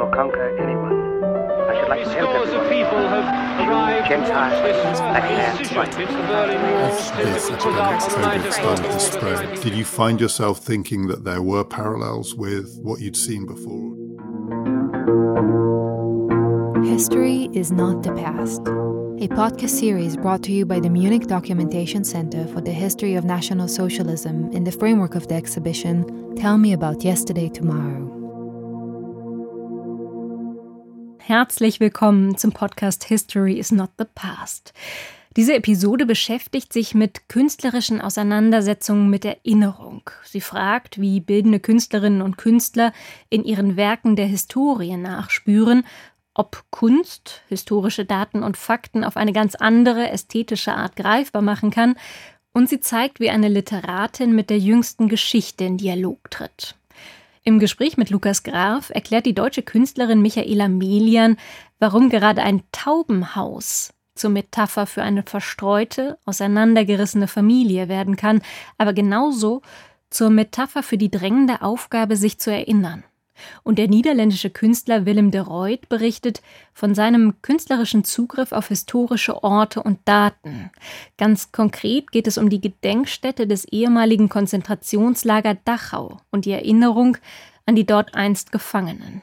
[0.00, 0.96] or conquer anyone.
[1.68, 2.50] I should like to tell everyone,
[4.08, 5.92] Gentiles, Blackhands, white.
[9.62, 13.94] Did you find yourself thinking that there were parallels with what you'd seen before?
[16.84, 18.62] History is not the past.
[19.22, 23.24] A podcast series brought to you by the Munich Documentation Center for the History of
[23.24, 28.09] National Socialism in the framework of the exhibition Tell Me About Yesterday Tomorrow.
[31.30, 34.72] Herzlich willkommen zum Podcast History is not the past.
[35.36, 40.10] Diese Episode beschäftigt sich mit künstlerischen Auseinandersetzungen mit Erinnerung.
[40.24, 42.92] Sie fragt, wie bildende Künstlerinnen und Künstler
[43.28, 45.84] in ihren Werken der Historie nachspüren
[46.34, 51.94] ob Kunst historische Daten und Fakten auf eine ganz andere ästhetische Art greifbar machen kann,
[52.52, 56.74] und sie zeigt, wie eine Literatin mit der jüngsten Geschichte in Dialog tritt.
[57.42, 61.36] Im Gespräch mit Lukas Graf erklärt die deutsche Künstlerin Michaela Melian,
[61.78, 68.42] warum gerade ein Taubenhaus zur Metapher für eine verstreute, auseinandergerissene Familie werden kann,
[68.76, 69.62] aber genauso
[70.10, 73.04] zur Metapher für die drängende Aufgabe, sich zu erinnern.
[73.62, 79.82] Und der niederländische Künstler Willem de Ruyt berichtet von seinem künstlerischen Zugriff auf historische Orte
[79.82, 80.70] und Daten.
[81.18, 87.16] Ganz konkret geht es um die Gedenkstätte des ehemaligen Konzentrationslager Dachau und die Erinnerung
[87.66, 89.22] an die dort einst Gefangenen.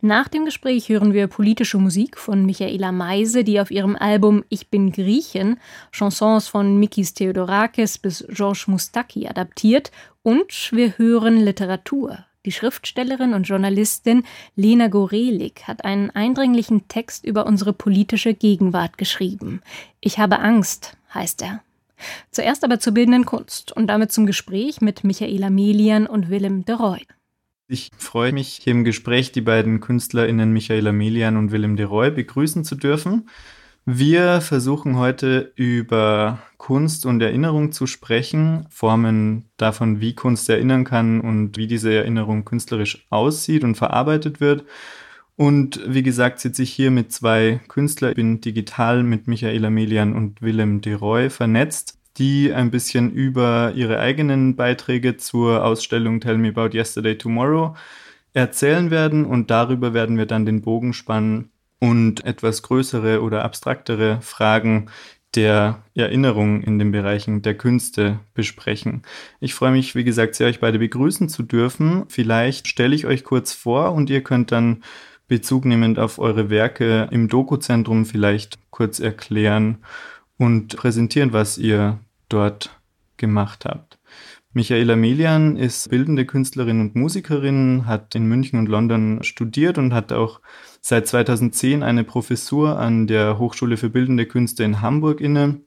[0.00, 4.68] Nach dem Gespräch hören wir politische Musik von Michaela Meise, die auf ihrem Album Ich
[4.68, 5.58] bin Griechen
[5.92, 9.90] Chansons von Mikis Theodorakis bis Georges Moustaki adaptiert
[10.22, 12.24] und wir hören Literatur.
[12.44, 14.24] Die Schriftstellerin und Journalistin
[14.56, 19.62] Lena Gorelik hat einen eindringlichen Text über unsere politische Gegenwart geschrieben.
[20.00, 21.62] Ich habe Angst, heißt er.
[22.32, 26.74] Zuerst aber zur bildenden Kunst und damit zum Gespräch mit Michaela Melian und Willem de
[26.74, 27.06] Roy.
[27.68, 32.10] Ich freue mich, hier im Gespräch die beiden KünstlerInnen Michaela Melian und Willem de Roy
[32.10, 33.28] begrüßen zu dürfen.
[33.84, 41.20] Wir versuchen heute über Kunst und Erinnerung zu sprechen, Formen davon, wie Kunst erinnern kann
[41.20, 44.64] und wie diese Erinnerung künstlerisch aussieht und verarbeitet wird.
[45.34, 48.10] Und wie gesagt, sitze ich hier mit zwei Künstlern.
[48.10, 53.72] Ich bin digital mit Michaela Melian und Willem de Roy vernetzt, die ein bisschen über
[53.74, 57.74] ihre eigenen Beiträge zur Ausstellung Tell Me About Yesterday Tomorrow
[58.32, 61.50] erzählen werden und darüber werden wir dann den Bogen spannen
[61.82, 64.88] und etwas größere oder abstraktere Fragen
[65.34, 69.02] der Erinnerung in den Bereichen der Künste besprechen.
[69.40, 72.04] Ich freue mich, wie gesagt, sehr, euch beide begrüßen zu dürfen.
[72.06, 74.84] Vielleicht stelle ich euch kurz vor und ihr könnt dann
[75.26, 79.78] Bezug nehmend auf eure Werke im Doku-Zentrum vielleicht kurz erklären
[80.38, 81.98] und präsentieren, was ihr
[82.28, 82.78] dort
[83.16, 83.98] gemacht habt.
[84.52, 90.12] Michaela Melian ist bildende Künstlerin und Musikerin, hat in München und London studiert und hat
[90.12, 90.40] auch
[90.82, 95.60] seit 2010 eine Professur an der Hochschule für Bildende Künste in Hamburg inne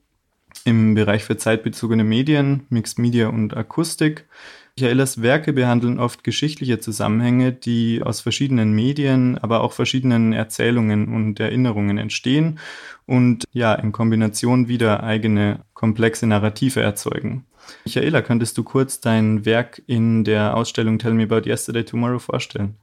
[0.63, 4.25] im Bereich für zeitbezogene Medien, Mixed Media und Akustik.
[4.77, 11.39] Michaelas Werke behandeln oft geschichtliche Zusammenhänge, die aus verschiedenen Medien, aber auch verschiedenen Erzählungen und
[11.39, 12.59] Erinnerungen entstehen
[13.05, 17.45] und ja, in Kombination wieder eigene komplexe Narrative erzeugen.
[17.85, 22.75] Michaela, könntest du kurz dein Werk in der Ausstellung Tell Me About Yesterday Tomorrow vorstellen?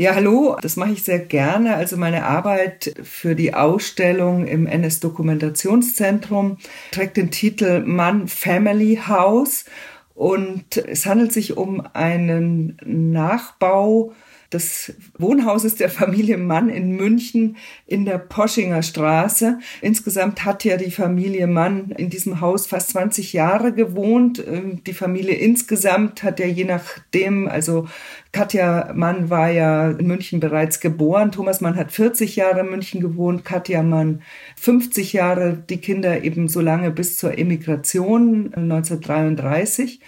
[0.00, 1.74] Ja, hallo, das mache ich sehr gerne.
[1.74, 6.56] Also meine Arbeit für die Ausstellung im NS Dokumentationszentrum
[6.90, 9.66] trägt den Titel Mann Family House
[10.14, 14.14] und es handelt sich um einen Nachbau
[14.52, 17.56] des Wohnhauses der Familie Mann in München
[17.86, 19.60] in der Poschinger Straße.
[19.80, 24.44] Insgesamt hat ja die Familie Mann in diesem Haus fast 20 Jahre gewohnt.
[24.44, 27.86] Ähm, die Familie insgesamt hat ja je nachdem, also
[28.32, 31.30] Katja Mann war ja in München bereits geboren.
[31.30, 33.44] Thomas Mann hat 40 Jahre in München gewohnt.
[33.44, 34.22] Katja Mann
[34.56, 35.62] 50 Jahre.
[35.68, 40.00] Die Kinder eben so lange bis zur Emigration 1933.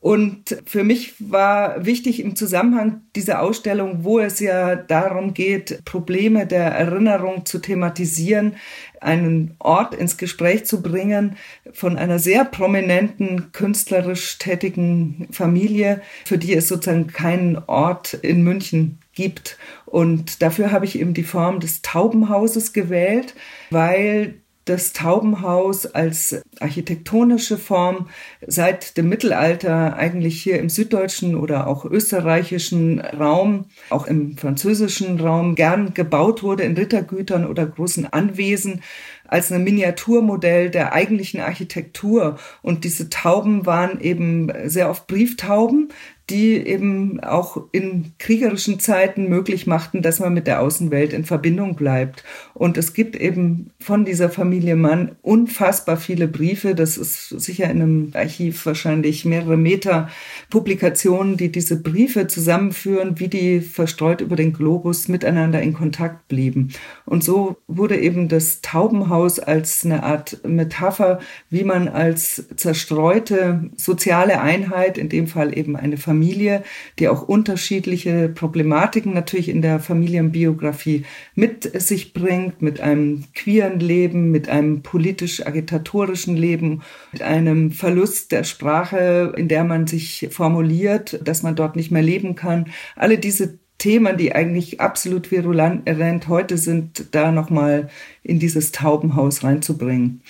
[0.00, 6.46] Und für mich war wichtig im Zusammenhang dieser Ausstellung, wo es ja darum geht, Probleme
[6.46, 8.54] der Erinnerung zu thematisieren,
[9.00, 11.36] einen Ort ins Gespräch zu bringen
[11.72, 18.98] von einer sehr prominenten, künstlerisch tätigen Familie, für die es sozusagen keinen Ort in München
[19.14, 19.58] gibt.
[19.84, 23.34] Und dafür habe ich eben die Form des Taubenhauses gewählt,
[23.70, 24.34] weil
[24.68, 28.08] das Taubenhaus als architektonische Form
[28.46, 35.54] seit dem Mittelalter eigentlich hier im süddeutschen oder auch österreichischen Raum, auch im französischen Raum
[35.54, 38.82] gern gebaut wurde in Rittergütern oder großen Anwesen
[39.26, 42.38] als ein Miniaturmodell der eigentlichen Architektur.
[42.62, 45.90] Und diese Tauben waren eben sehr oft Brieftauben,
[46.30, 51.74] die eben auch in kriegerischen Zeiten möglich machten, dass man mit der Außenwelt in Verbindung
[51.74, 52.22] bleibt.
[52.52, 56.74] Und es gibt eben von dieser Familie Mann unfassbar viele Briefe.
[56.74, 60.10] Das ist sicher in einem Archiv wahrscheinlich mehrere Meter
[60.50, 66.68] Publikationen, die diese Briefe zusammenführen, wie die verstreut über den Globus miteinander in Kontakt blieben.
[67.06, 74.42] Und so wurde eben das Taubenhaus als eine Art Metapher, wie man als zerstreute soziale
[74.42, 76.64] Einheit, in dem Fall eben eine Familie, Familie,
[76.98, 81.04] die auch unterschiedliche Problematiken natürlich in der Familienbiografie
[81.36, 86.82] mit sich bringt, mit einem queeren Leben, mit einem politisch-agitatorischen Leben,
[87.12, 92.02] mit einem Verlust der Sprache, in der man sich formuliert, dass man dort nicht mehr
[92.02, 92.66] leben kann.
[92.96, 97.90] Alle diese Themen, die eigentlich absolut virulent heute sind, da nochmal
[98.24, 100.22] in dieses Taubenhaus reinzubringen.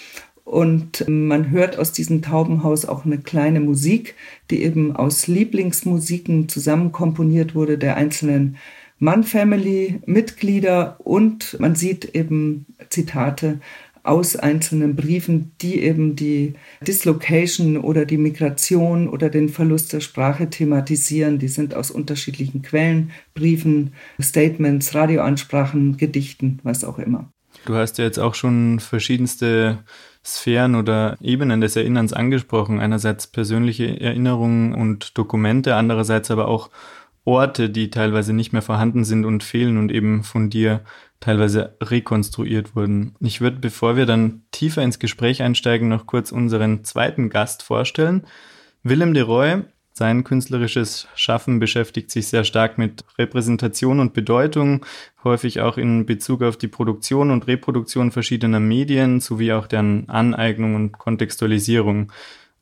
[0.49, 4.15] Und man hört aus diesem Taubenhaus auch eine kleine Musik,
[4.51, 8.57] die eben aus Lieblingsmusiken zusammenkomponiert wurde der einzelnen
[8.99, 10.97] Mann-Family-Mitglieder.
[11.01, 13.61] Und man sieht eben Zitate
[14.05, 20.49] aus einzelnen Briefen, die eben die Dislocation oder die Migration oder den Verlust der Sprache
[20.49, 21.39] thematisieren.
[21.39, 27.31] Die sind aus unterschiedlichen Quellen, Briefen, Statements, Radioansprachen, Gedichten, was auch immer.
[27.67, 29.81] Du hast ja jetzt auch schon verschiedenste
[30.37, 32.81] Sphären oder Ebenen des Erinnerns angesprochen.
[32.81, 36.71] Einerseits persönliche Erinnerungen und Dokumente, andererseits aber auch
[37.25, 40.81] Orte, die teilweise nicht mehr vorhanden sind und fehlen und eben von dir
[41.21, 43.15] teilweise rekonstruiert wurden.
[43.21, 48.27] Ich würde, bevor wir dann tiefer ins Gespräch einsteigen, noch kurz unseren zweiten Gast vorstellen.
[48.83, 49.63] Willem de Roy
[49.99, 54.87] sein künstlerisches Schaffen beschäftigt sich sehr stark mit Repräsentation und Bedeutung,
[55.25, 60.75] häufig auch in Bezug auf die Produktion und Reproduktion verschiedener Medien sowie auch deren Aneignung
[60.75, 62.11] und Kontextualisierung.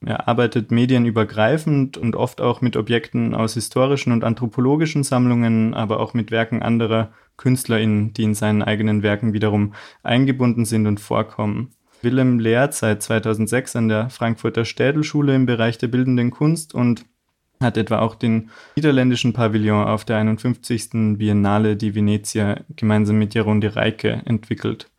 [0.04, 6.14] Er arbeitet medienübergreifend und oft auch mit Objekten aus historischen und anthropologischen Sammlungen, aber auch
[6.14, 11.70] mit Werken anderer KünstlerInnen, die in seinen eigenen Werken wiederum eingebunden sind und vorkommen.
[12.02, 17.04] Willem lehrt seit 2006 an der Frankfurter Städelschule im Bereich der bildenden Kunst und
[17.60, 21.16] hat etwa auch den niederländischen Pavillon auf der 51.
[21.18, 24.90] Biennale di Venezia gemeinsam mit Jeroen Reike entwickelt.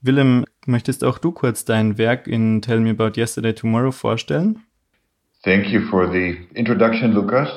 [0.00, 4.60] Willem, möchtest auch du kurz dein Werk in Tell Me About Yesterday Tomorrow vorstellen?
[5.42, 7.48] Thank you for the introduction, Lucas.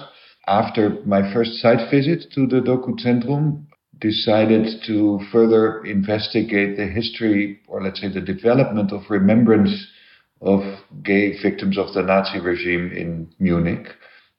[0.45, 3.67] After my first site visit to the Doku Centrum,
[3.99, 9.71] decided to further investigate the history, or let's say the development of remembrance
[10.41, 10.61] of
[11.03, 13.87] gay victims of the Nazi regime in Munich.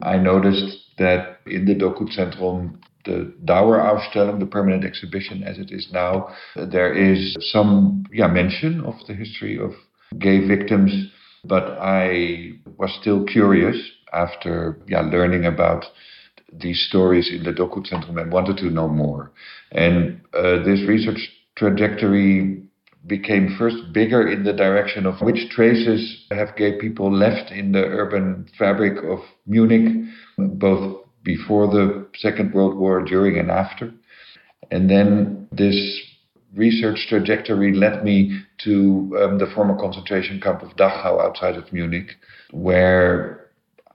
[0.02, 6.34] I noticed that in the Dokuzentrum, the Dauerausstellung, the permanent exhibition as it is now,
[6.56, 9.72] there is some yeah, mention of the history of
[10.18, 10.92] gay victims,
[11.44, 13.76] but I was still curious
[14.12, 15.84] after yeah, learning about
[16.52, 19.32] these stories in the Dokuzentrum and wanted to know more.
[19.72, 22.62] And uh, this research trajectory
[23.06, 27.84] became first bigger in the direction of which traces have gay people left in the
[27.84, 30.06] urban fabric of Munich,
[30.38, 33.92] both before the Second World War, during and after.
[34.70, 35.76] And then this
[36.54, 42.12] research trajectory led me to um, the former concentration camp of Dachau outside of Munich,
[42.52, 43.50] where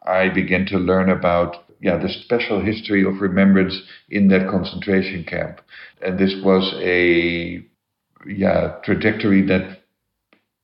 [0.05, 5.61] I began to learn about yeah, the special history of remembrance in that concentration camp.
[6.01, 7.63] And this was a
[8.25, 9.79] yeah, trajectory that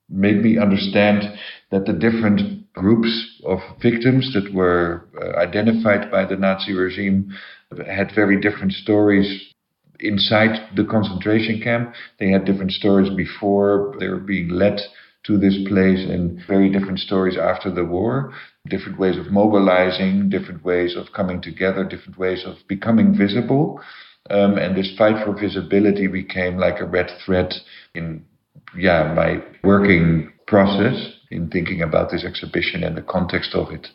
[0.10, 1.24] made me understand
[1.72, 7.34] that the different groups of victims that were uh, identified by the Nazi regime
[7.88, 9.54] had very different stories
[10.00, 11.94] inside the concentration camp.
[12.20, 14.80] They had different stories before they were being led
[15.26, 18.34] to this place and very different stories after the war,
[18.70, 23.82] different ways of mobilizing, different ways of coming together, different ways of becoming visible.
[24.30, 27.54] Um, and this fight for visibility became like a red thread
[27.94, 28.26] in,
[28.76, 33.88] yeah, my working process in thinking about this exhibition and the context of it.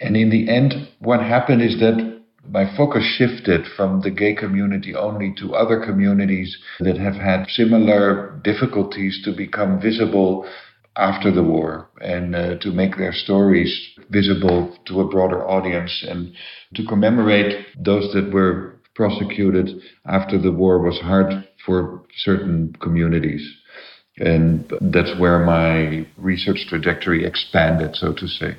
[0.00, 2.16] And in the end, what happened is that
[2.48, 8.40] my focus shifted from the gay community only to other communities that have had similar
[8.44, 10.46] difficulties to become visible
[10.96, 16.32] after the war and uh, to make their stories visible to a broader audience and
[16.74, 23.42] to commemorate those that were prosecuted after the war was hard for certain communities.
[24.18, 28.56] And that's where my research trajectory expanded, so to say.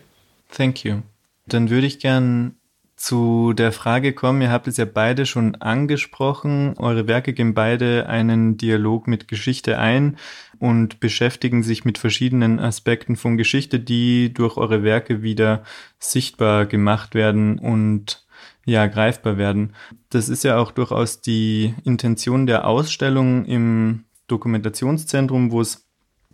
[0.49, 1.01] Thank you.
[1.47, 2.55] Dann würde ich gern
[2.95, 4.41] zu der Frage kommen.
[4.41, 6.75] Ihr habt es ja beide schon angesprochen.
[6.77, 10.17] Eure Werke gehen beide einen Dialog mit Geschichte ein
[10.59, 15.63] und beschäftigen sich mit verschiedenen Aspekten von Geschichte, die durch eure Werke wieder
[15.99, 18.26] sichtbar gemacht werden und
[18.67, 19.73] ja, greifbar werden.
[20.09, 25.87] Das ist ja auch durchaus die Intention der Ausstellung im Dokumentationszentrum, wo es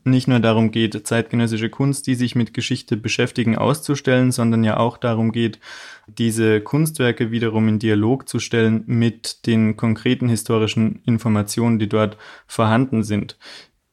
[0.04, 4.98] nicht nur darum geht, zeitgenössische Kunst, die sich mit Geschichte beschäftigen, auszustellen, sondern ja auch
[4.98, 5.60] darum geht,
[6.08, 13.04] diese Kunstwerke wiederum in Dialog zu stellen mit den konkreten historischen Informationen, die dort vorhanden
[13.04, 13.38] sind.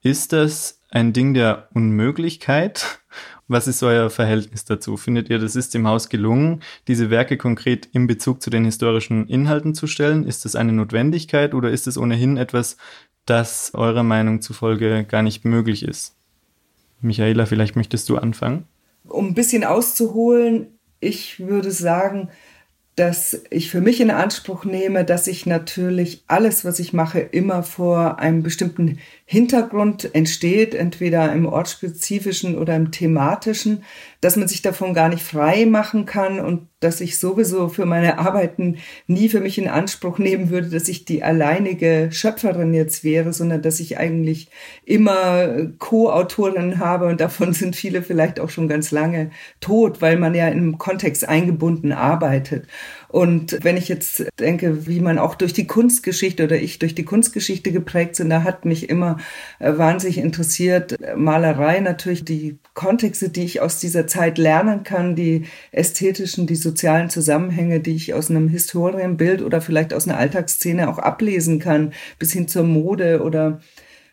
[0.00, 3.00] Ist das ein Ding der Unmöglichkeit?
[3.50, 4.96] Was ist euer Verhältnis dazu?
[4.96, 9.26] Findet ihr, das ist dem Haus gelungen, diese Werke konkret in Bezug zu den historischen
[9.26, 10.24] Inhalten zu stellen?
[10.24, 12.76] Ist das eine Notwendigkeit oder ist es ohnehin etwas,
[13.26, 16.14] das eurer Meinung zufolge gar nicht möglich ist.
[17.00, 18.68] Michaela, vielleicht möchtest du anfangen?
[19.08, 22.28] Um ein bisschen auszuholen, ich würde sagen,
[23.00, 27.62] dass ich für mich in Anspruch nehme, dass ich natürlich alles, was ich mache, immer
[27.62, 33.84] vor einem bestimmten Hintergrund entsteht, entweder im ortsspezifischen oder im thematischen,
[34.20, 38.18] dass man sich davon gar nicht frei machen kann und dass ich sowieso für meine
[38.18, 38.76] Arbeiten
[39.06, 43.62] nie für mich in Anspruch nehmen würde, dass ich die alleinige Schöpferin jetzt wäre, sondern
[43.62, 44.48] dass ich eigentlich
[44.84, 49.30] immer Co-Autoren habe und davon sind viele vielleicht auch schon ganz lange
[49.60, 52.66] tot, weil man ja im Kontext eingebunden arbeitet.
[53.08, 57.04] Und wenn ich jetzt denke, wie man auch durch die Kunstgeschichte oder ich durch die
[57.04, 59.18] Kunstgeschichte geprägt sind, da hat mich immer
[59.58, 65.44] äh, wahnsinnig interessiert Malerei, natürlich die Kontexte, die ich aus dieser Zeit lernen kann, die
[65.72, 70.98] ästhetischen, die sozialen Zusammenhänge, die ich aus einem Historienbild oder vielleicht aus einer Alltagsszene auch
[70.98, 73.60] ablesen kann, bis hin zur Mode oder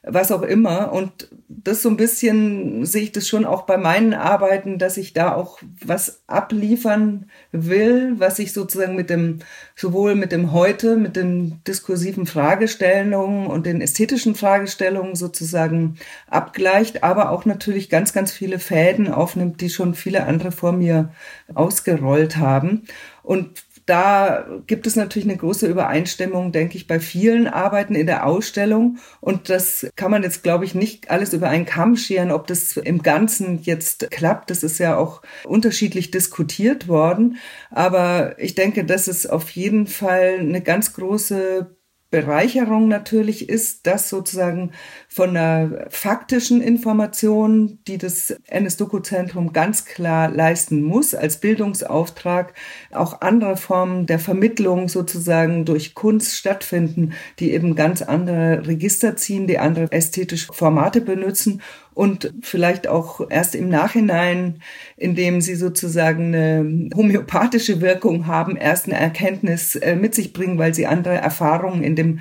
[0.09, 0.91] was auch immer.
[0.91, 5.13] Und das so ein bisschen sehe ich das schon auch bei meinen Arbeiten, dass ich
[5.13, 9.39] da auch was abliefern will, was ich sozusagen mit dem,
[9.75, 15.95] sowohl mit dem Heute, mit den diskursiven Fragestellungen und den ästhetischen Fragestellungen sozusagen
[16.27, 21.11] abgleicht, aber auch natürlich ganz, ganz viele Fäden aufnimmt, die schon viele andere vor mir
[21.53, 22.83] ausgerollt haben.
[23.23, 28.25] Und da gibt es natürlich eine große Übereinstimmung, denke ich, bei vielen Arbeiten in der
[28.25, 28.97] Ausstellung.
[29.21, 32.75] Und das kann man jetzt, glaube ich, nicht alles über einen Kamm scheren, ob das
[32.75, 34.49] im Ganzen jetzt klappt.
[34.49, 37.37] Das ist ja auch unterschiedlich diskutiert worden.
[37.71, 41.76] Aber ich denke, dass es auf jeden Fall eine ganz große
[42.09, 44.71] Bereicherung natürlich ist, dass sozusagen
[45.09, 52.53] von der faktischen Information, die das NS-Doku-Zentrum ganz klar leisten muss, als Bildungsauftrag,
[52.91, 59.45] auch andere Formen der Vermittlung sozusagen durch Kunst stattfinden, die eben ganz andere Register ziehen,
[59.45, 61.61] die andere ästhetische Formate benutzen
[61.97, 64.61] und vielleicht auch erst im Nachhinein,
[64.97, 70.75] indem sie sozusagen eine homöopathische Wirkung haben, erst eine Erkenntnis äh, mit sich bringen, weil
[70.75, 72.19] sie andere Erfahrungen in dem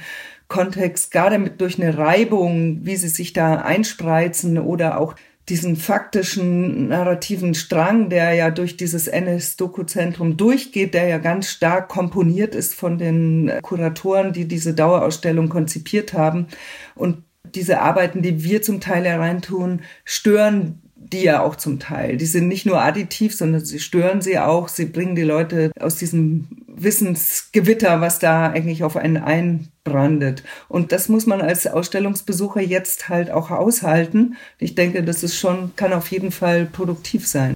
[0.49, 5.14] Kontext, gerade mit durch eine Reibung, wie sie sich da einspreizen oder auch
[5.50, 12.54] diesen faktischen narrativen Strang, der ja durch dieses NS-Doku-Zentrum durchgeht, der ja ganz stark komponiert
[12.54, 16.47] ist von den Kuratoren, die diese Dauerausstellung konzipiert haben.
[16.95, 20.81] Und diese Arbeiten, die wir zum Teil hereintun, stören
[21.12, 22.17] die ja auch zum Teil.
[22.17, 24.69] Die sind nicht nur additiv, sondern sie stören sie auch.
[24.69, 30.43] Sie bringen die Leute aus diesem Wissensgewitter, was da eigentlich auf einen einbrandet.
[30.69, 34.37] Und das muss man als Ausstellungsbesucher jetzt halt auch aushalten.
[34.59, 37.55] Ich denke, das ist schon, kann auf jeden Fall produktiv sein.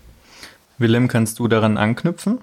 [0.79, 2.39] Willem, kannst du daran anknüpfen?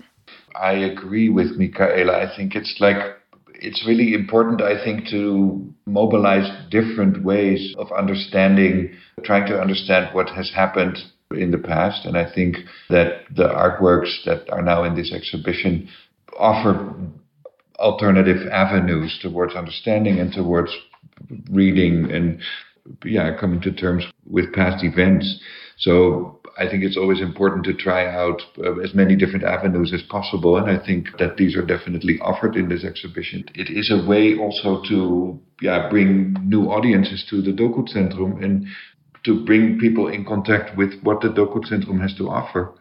[0.53, 2.23] I agree with Michaela.
[2.23, 3.16] I think it's like
[3.59, 10.29] it's really important, I think, to mobilize different ways of understanding, trying to understand what
[10.29, 10.97] has happened
[11.31, 12.05] in the past.
[12.05, 12.57] And I think
[12.89, 15.89] that the artworks that are now in this exhibition
[16.37, 16.93] offer
[17.79, 20.71] alternative avenues towards understanding and towards
[21.49, 22.41] reading and
[23.03, 25.39] yeah, coming to terms with past events.
[25.77, 30.01] So I think it's always important to try out uh, as many different avenues as
[30.09, 30.57] possible.
[30.57, 33.45] And I think that these are definitely offered in this exhibition.
[33.53, 38.65] It is a way also to yeah, bring new audiences to the Doku Centrum and
[39.25, 42.73] to bring people in contact with what the Doku Centrum has to offer.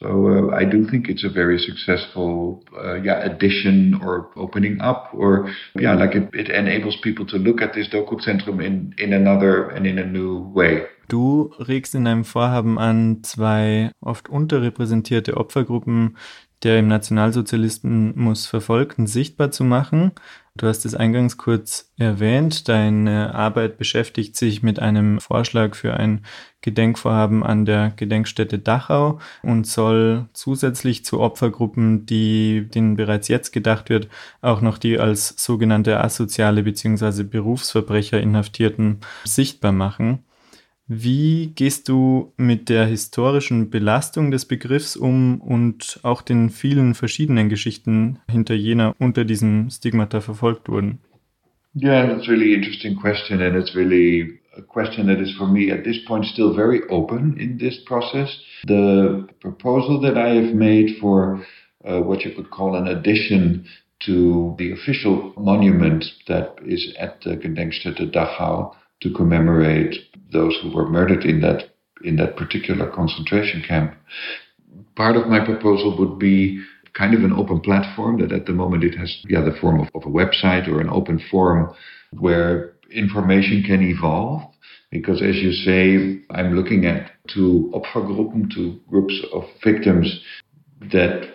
[0.00, 5.10] So uh, I do think it's a very successful uh, yeah addition or opening up
[5.14, 9.12] or yeah like it, it enables people to look at this Doku Centrum in in
[9.12, 10.86] another and in a new way.
[11.08, 16.16] Du regst in deinem Vorhaben an, zwei oft unterrepräsentierte Opfergruppen
[16.64, 20.12] der im Nationalsozialismus Verfolgten sichtbar zu machen.
[20.56, 22.68] Du hast es eingangs kurz erwähnt.
[22.68, 26.24] Deine Arbeit beschäftigt sich mit einem Vorschlag für ein
[26.62, 33.90] Gedenkvorhaben an der Gedenkstätte Dachau und soll zusätzlich zu Opfergruppen, die denen bereits jetzt gedacht
[33.90, 34.08] wird,
[34.40, 37.24] auch noch die als sogenannte asoziale bzw.
[37.24, 40.24] Berufsverbrecher Inhaftierten sichtbar machen.
[40.86, 47.48] Wie gehst du mit der historischen Belastung des Begriffs um und auch den vielen verschiedenen
[47.48, 50.98] Geschichten hinter jener unter diesem Stigmata verfolgt wurden?
[51.74, 55.72] Yeah, that's a really interesting question, and it's really a question that is for me
[55.72, 58.28] at this point still very open in this process.
[58.66, 61.44] The proposal that I have made for
[61.84, 63.66] uh, what you could call an addition
[64.00, 69.96] to the official monument that is at the Gedenkstätte Dachau to commemorate
[70.32, 71.70] those who were murdered in that
[72.02, 73.94] in that particular concentration camp.
[74.96, 76.62] Part of my proposal would be
[76.94, 79.88] kind of an open platform that at the moment it has yeah the form of,
[79.94, 81.74] of a website or an open forum
[82.12, 84.42] where information can evolve
[84.90, 90.20] because as you say i'm looking at two opfergruppen two groups of victims
[90.92, 91.34] that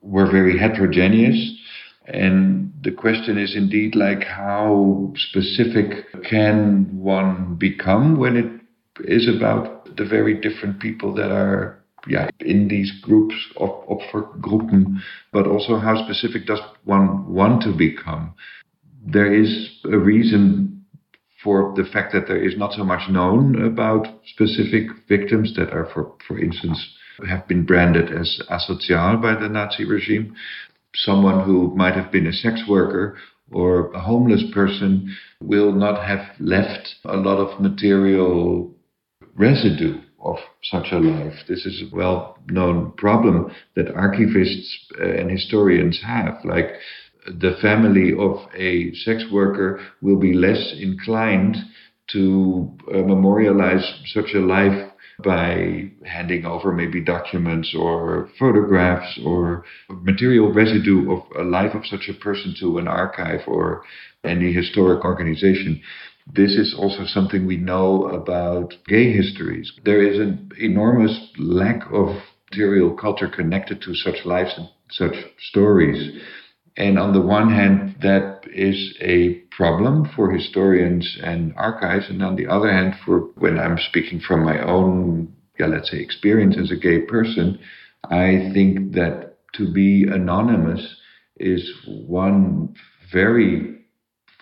[0.00, 1.58] were very heterogeneous
[2.06, 9.96] and the question is indeed like how specific can one become when it is about
[9.96, 14.98] the very different people that are yeah, in these groups of Opfergruppen,
[15.32, 18.34] but also how specific does one want to become?
[19.06, 20.84] There is a reason
[21.42, 25.88] for the fact that there is not so much known about specific victims that are,
[25.94, 26.78] for, for instance,
[27.26, 30.34] have been branded as asocial by the Nazi regime
[30.94, 33.16] someone who might have been a sex worker
[33.50, 38.74] or a homeless person will not have left a lot of material
[39.34, 41.34] residue of such a life.
[41.48, 44.66] This is a well known problem that archivists
[45.00, 46.38] uh, and historians have.
[46.44, 46.70] Like
[47.26, 51.56] the family of a sex worker will be less inclined
[52.12, 54.83] to uh, memorialize such a life
[55.22, 62.08] by handing over maybe documents or photographs or material residue of a life of such
[62.08, 63.82] a person to an archive or
[64.24, 65.80] any historic organization.
[66.32, 69.72] This is also something we know about gay histories.
[69.84, 72.16] There is an enormous lack of
[72.50, 75.14] material culture connected to such lives and such
[75.50, 76.22] stories.
[76.76, 82.08] And on the one hand, that is a problem for historians and archives.
[82.08, 85.98] And on the other hand, for when I'm speaking from my own, yeah, let's say,
[85.98, 87.58] experience as a gay person,
[88.10, 90.96] I think that to be anonymous
[91.36, 92.74] is one
[93.12, 93.78] very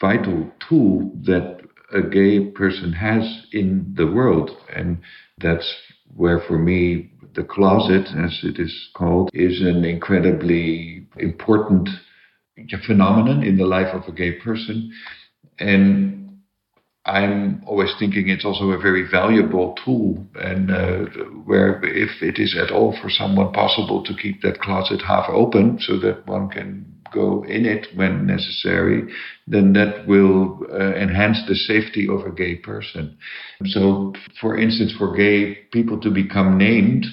[0.00, 1.60] vital tool that
[1.92, 4.50] a gay person has in the world.
[4.74, 5.00] And
[5.38, 5.70] that's
[6.14, 11.88] where, for me, the closet, as it is called, is an incredibly important
[12.86, 14.92] phenomenon in the life of a gay person.
[15.58, 16.40] And
[17.04, 20.98] I'm always thinking it's also a very valuable tool, and uh,
[21.44, 25.78] where if it is at all for someone possible to keep that closet half open
[25.80, 29.12] so that one can go in it when necessary,
[29.46, 33.18] then that will uh, enhance the safety of a gay person.
[33.66, 37.04] So, for instance, for gay people to become named,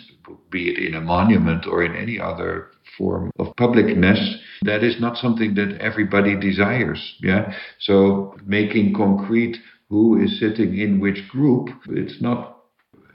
[0.51, 2.69] be it in a monument or in any other
[2.99, 7.15] form of publicness, that is not something that everybody desires.
[7.21, 7.51] Yeah.
[7.79, 9.57] So making concrete
[9.89, 12.57] who is sitting in which group, it's not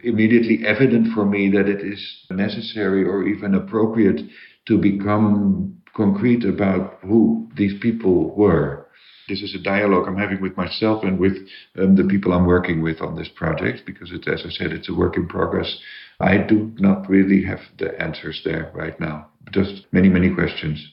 [0.02, 4.20] immediately evident for me that it is necessary or even appropriate
[4.66, 8.88] to become concrete about who these people were.
[9.28, 11.36] This is a dialogue I'm having with myself and with
[11.78, 14.94] um, the people I'm working with on this project because, as I said, it's a
[14.94, 15.78] work in progress.
[16.20, 19.28] I do not really have the answers there right now.
[19.52, 20.84] Just many, many questions.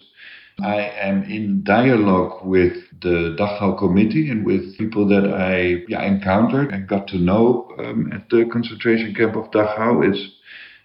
[0.63, 6.71] I am in dialogue with the Dachau committee and with people that I yeah, encountered
[6.71, 10.07] and got to know um, at the concentration camp of Dachau.
[10.07, 10.31] It's,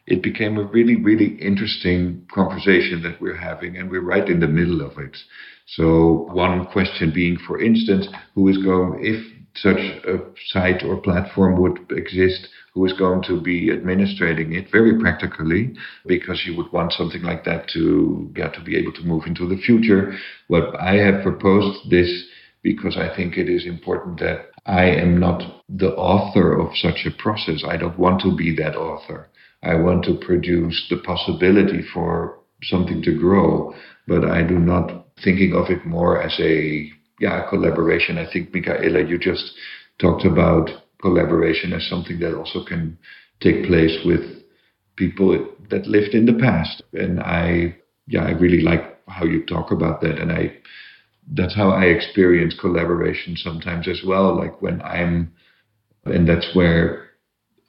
[0.06, 4.46] it became a really, really interesting conversation that we're having, and we're right in the
[4.46, 5.16] middle of it.
[5.66, 9.20] So, one question being, for instance, who is going, if
[9.56, 10.18] such a
[10.52, 15.74] site or platform would exist, who is going to be administrating it very practically,
[16.06, 19.48] because you would want something like that to yeah, to be able to move into
[19.48, 20.14] the future.
[20.48, 22.24] But I have proposed this
[22.62, 27.22] because I think it is important that I am not the author of such a
[27.22, 27.62] process.
[27.66, 29.28] I don't want to be that author.
[29.62, 33.74] I want to produce the possibility for something to grow,
[34.06, 38.18] but I do not thinking of it more as a yeah collaboration.
[38.18, 39.52] I think Michaela, you just
[39.98, 42.98] talked about collaboration as something that also can
[43.40, 44.22] take place with
[44.96, 46.82] people that lived in the past.
[46.92, 47.76] And I,
[48.06, 50.18] yeah, I really like how you talk about that.
[50.18, 50.56] And I,
[51.32, 54.36] that's how I experience collaboration sometimes as well.
[54.36, 55.32] Like when I'm,
[56.04, 57.10] and that's where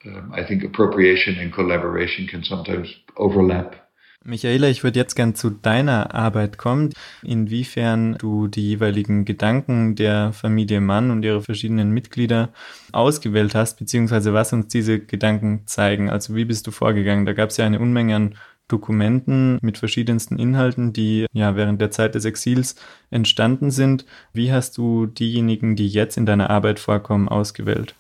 [0.06, 3.87] um, I think appropriation and collaboration can sometimes overlap.
[4.28, 6.92] Michaela, ich würde jetzt gern zu deiner Arbeit kommen.
[7.24, 12.50] Inwiefern du die jeweiligen Gedanken der Familie Mann und ihre verschiedenen Mitglieder
[12.92, 16.10] ausgewählt hast, beziehungsweise was uns diese Gedanken zeigen.
[16.10, 17.26] Also wie bist du vorgegangen?
[17.26, 18.36] Da gab es ja eine Unmenge an
[18.68, 22.76] Dokumenten mit verschiedensten Inhalten, die ja während der Zeit des Exils
[23.10, 24.06] entstanden sind.
[24.34, 27.96] Wie hast du diejenigen, die jetzt in deiner Arbeit vorkommen, ausgewählt?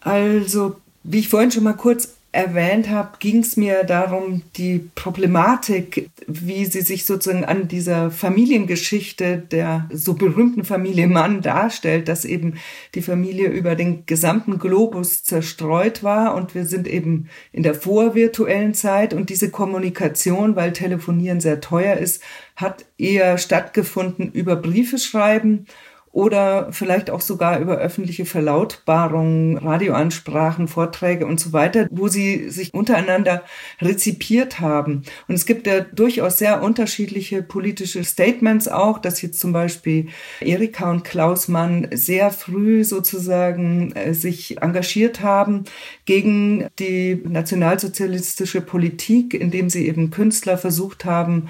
[0.00, 6.10] Also, wie ich vorhin schon mal kurz erwähnt habe, ging es mir darum, die Problematik,
[6.26, 12.58] wie sie sich sozusagen an dieser Familiengeschichte der so berühmten Familie Mann darstellt, dass eben
[12.94, 18.74] die Familie über den gesamten Globus zerstreut war und wir sind eben in der vorvirtuellen
[18.74, 19.14] Zeit.
[19.14, 22.22] Und diese Kommunikation, weil Telefonieren sehr teuer ist,
[22.56, 25.66] hat eher stattgefunden über Briefe schreiben
[26.12, 32.72] oder vielleicht auch sogar über öffentliche Verlautbarungen, Radioansprachen, Vorträge und so weiter, wo sie sich
[32.74, 33.42] untereinander
[33.80, 35.02] rezipiert haben.
[35.28, 40.08] Und es gibt ja durchaus sehr unterschiedliche politische Statements auch, dass jetzt zum Beispiel
[40.40, 45.64] Erika und Klaus Mann sehr früh sozusagen äh, sich engagiert haben
[46.04, 51.48] gegen die nationalsozialistische Politik, indem sie eben Künstler versucht haben,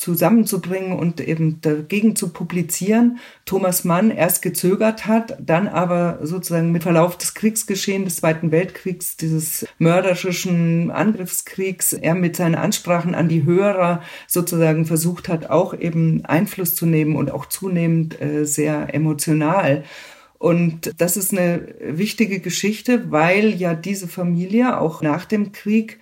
[0.00, 3.18] zusammenzubringen und eben dagegen zu publizieren.
[3.44, 9.18] Thomas Mann erst gezögert hat, dann aber sozusagen mit Verlauf des Kriegsgeschehens des Zweiten Weltkriegs,
[9.18, 16.24] dieses mörderischen Angriffskriegs, er mit seinen Ansprachen an die Hörer sozusagen versucht hat, auch eben
[16.24, 19.84] Einfluss zu nehmen und auch zunehmend äh, sehr emotional.
[20.38, 26.00] Und das ist eine wichtige Geschichte, weil ja diese Familie auch nach dem Krieg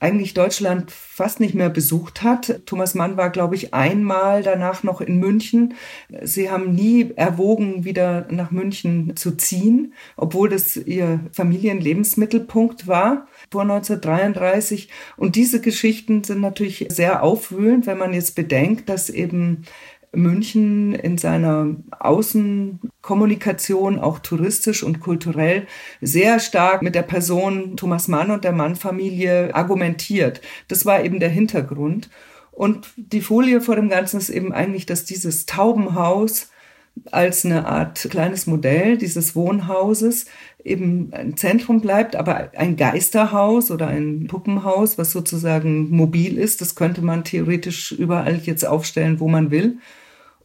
[0.00, 2.62] eigentlich Deutschland fast nicht mehr besucht hat.
[2.64, 5.74] Thomas Mann war, glaube ich, einmal danach noch in München.
[6.22, 13.62] Sie haben nie erwogen, wieder nach München zu ziehen, obwohl das ihr Familienlebensmittelpunkt war vor
[13.62, 14.88] 1933.
[15.18, 19.64] Und diese Geschichten sind natürlich sehr aufwühlend, wenn man jetzt bedenkt, dass eben
[20.12, 25.66] München in seiner Außenkommunikation, auch touristisch und kulturell,
[26.00, 30.40] sehr stark mit der Person Thomas Mann und der Mann-Familie argumentiert.
[30.68, 32.10] Das war eben der Hintergrund.
[32.50, 36.50] Und die Folie vor dem Ganzen ist eben eigentlich, dass dieses Taubenhaus
[37.12, 40.26] als eine Art kleines Modell dieses Wohnhauses
[40.62, 46.74] eben ein Zentrum bleibt, aber ein Geisterhaus oder ein Puppenhaus, was sozusagen mobil ist, das
[46.74, 49.78] könnte man theoretisch überall jetzt aufstellen, wo man will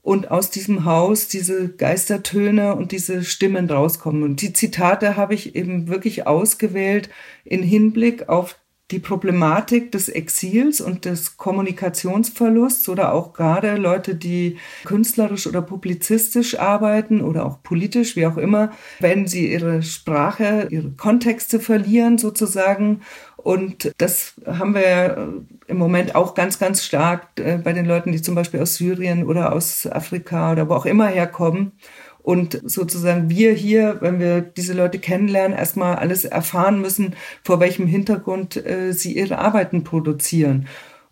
[0.06, 4.22] und aus diesem Haus diese Geistertöne und diese Stimmen rauskommen.
[4.22, 7.10] Und die Zitate habe ich eben wirklich ausgewählt
[7.44, 8.56] in Hinblick auf
[8.92, 16.60] die Problematik des Exils und des Kommunikationsverlusts oder auch gerade Leute, die künstlerisch oder publizistisch
[16.60, 23.02] arbeiten oder auch politisch, wie auch immer, wenn sie ihre Sprache, ihre Kontexte verlieren sozusagen
[23.38, 28.22] und das haben wir im Moment auch ganz, ganz stark äh, bei den Leuten, die
[28.22, 31.74] zum Beispiel aus Syrien oder aus Afrika oder wo auch immer herkommen.
[32.22, 37.86] Und sozusagen wir hier, wenn wir diese Leute kennenlernen, erstmal alles erfahren müssen, vor welchem
[37.86, 40.68] Hintergrund äh, sie ihre Arbeiten produzieren.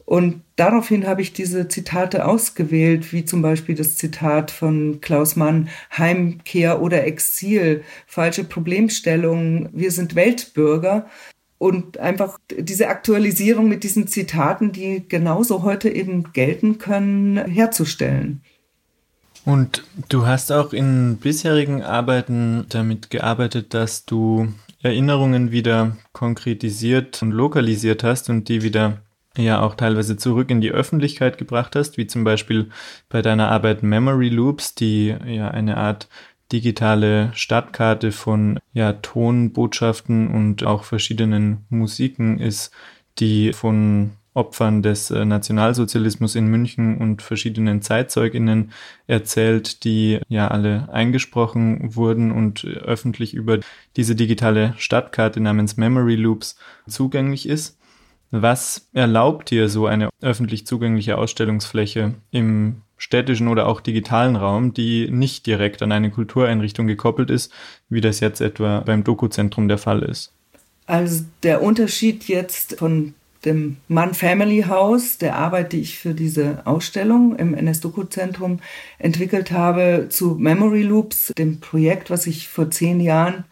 [0.06, 5.70] Und daraufhin habe ich diese Zitate ausgewählt, wie zum Beispiel das Zitat von Klaus Mann,
[5.98, 11.08] Heimkehr oder Exil, falsche Problemstellung, wir sind Weltbürger
[11.64, 18.42] und einfach diese Aktualisierung mit diesen Zitaten, die genauso heute eben gelten können, herzustellen.
[19.46, 24.50] Und du hast auch in bisherigen Arbeiten damit gearbeitet, dass du
[24.82, 29.02] Erinnerungen wieder konkretisiert und lokalisiert hast und die wieder
[29.38, 32.72] ja auch teilweise zurück in die Öffentlichkeit gebracht hast, wie zum Beispiel
[33.08, 36.10] bei deiner Arbeit Memory Loops, die ja eine Art
[36.54, 42.72] digitale Stadtkarte von ja, Tonbotschaften und auch verschiedenen Musiken ist,
[43.20, 48.72] die von Opfern des äh, Nationalsozialismus in München und verschiedenen Zeitzeuginnen
[49.08, 53.60] erzählt, die ja alle eingesprochen wurden und öffentlich über
[53.96, 57.78] diese digitale Stadtkarte namens Memory Loops zugänglich ist.
[58.32, 65.10] Was erlaubt dir so eine öffentlich zugängliche Ausstellungsfläche im städtischen oder auch digitalen Raum, die
[65.10, 67.52] nicht direkt an eine Kultureinrichtung gekoppelt ist,
[67.90, 70.32] wie das jetzt etwa beim Dokuzentrum der Fall ist.
[70.86, 73.14] Also der Unterschied jetzt von
[73.46, 78.60] dem Mann Family House, der Arbeit, die ich für diese Ausstellung im NS-Doku-Zentrum
[79.00, 83.44] entwickelt habe, zu Memory Loops, dem Projekt, was ich vor zehn Jahren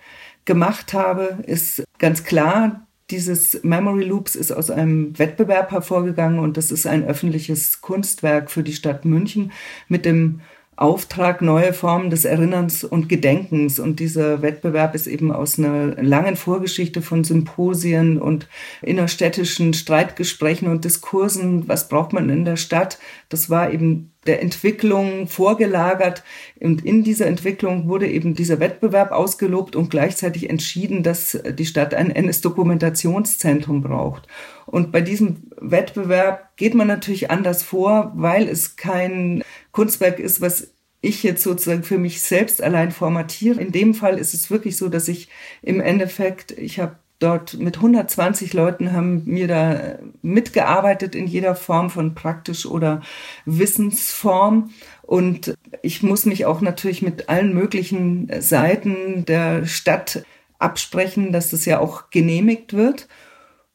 [0.45, 6.71] gemacht habe, ist ganz klar, dieses Memory Loops ist aus einem Wettbewerb hervorgegangen und das
[6.71, 9.52] ist ein öffentliches Kunstwerk für die Stadt München
[9.88, 10.41] mit dem
[10.77, 13.79] Auftrag neue Formen des Erinnerns und Gedenkens.
[13.79, 18.47] Und dieser Wettbewerb ist eben aus einer langen Vorgeschichte von Symposien und
[18.81, 22.97] innerstädtischen Streitgesprächen und Diskursen, was braucht man in der Stadt,
[23.29, 26.23] das war eben der Entwicklung vorgelagert.
[26.60, 31.93] Und in dieser Entwicklung wurde eben dieser Wettbewerb ausgelobt und gleichzeitig entschieden, dass die Stadt
[31.93, 34.27] ein NS-Dokumentationszentrum braucht.
[34.67, 40.67] Und bei diesem Wettbewerb geht man natürlich anders vor, weil es kein Kunstwerk ist, was
[41.01, 43.60] ich jetzt sozusagen für mich selbst allein formatiere.
[43.60, 45.29] In dem Fall ist es wirklich so, dass ich
[45.62, 51.89] im Endeffekt, ich habe dort mit 120 Leuten haben mir da mitgearbeitet in jeder Form
[51.89, 53.01] von praktisch oder
[53.45, 54.71] Wissensform.
[55.03, 60.23] Und ich muss mich auch natürlich mit allen möglichen Seiten der Stadt
[60.60, 63.07] absprechen, dass das ja auch genehmigt wird.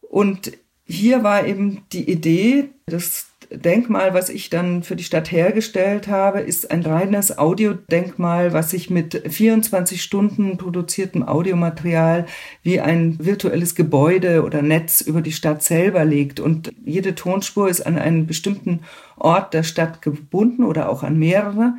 [0.01, 0.53] Und
[0.85, 6.41] hier war eben die Idee, dass Denkmal, was ich dann für die Stadt hergestellt habe,
[6.41, 12.27] ist ein reines Audiodenkmal, was sich mit 24 Stunden produziertem Audiomaterial
[12.63, 16.41] wie ein virtuelles Gebäude oder Netz über die Stadt selber legt.
[16.41, 18.81] Und jede Tonspur ist an einen bestimmten
[19.17, 21.75] Ort der Stadt gebunden oder auch an mehrere.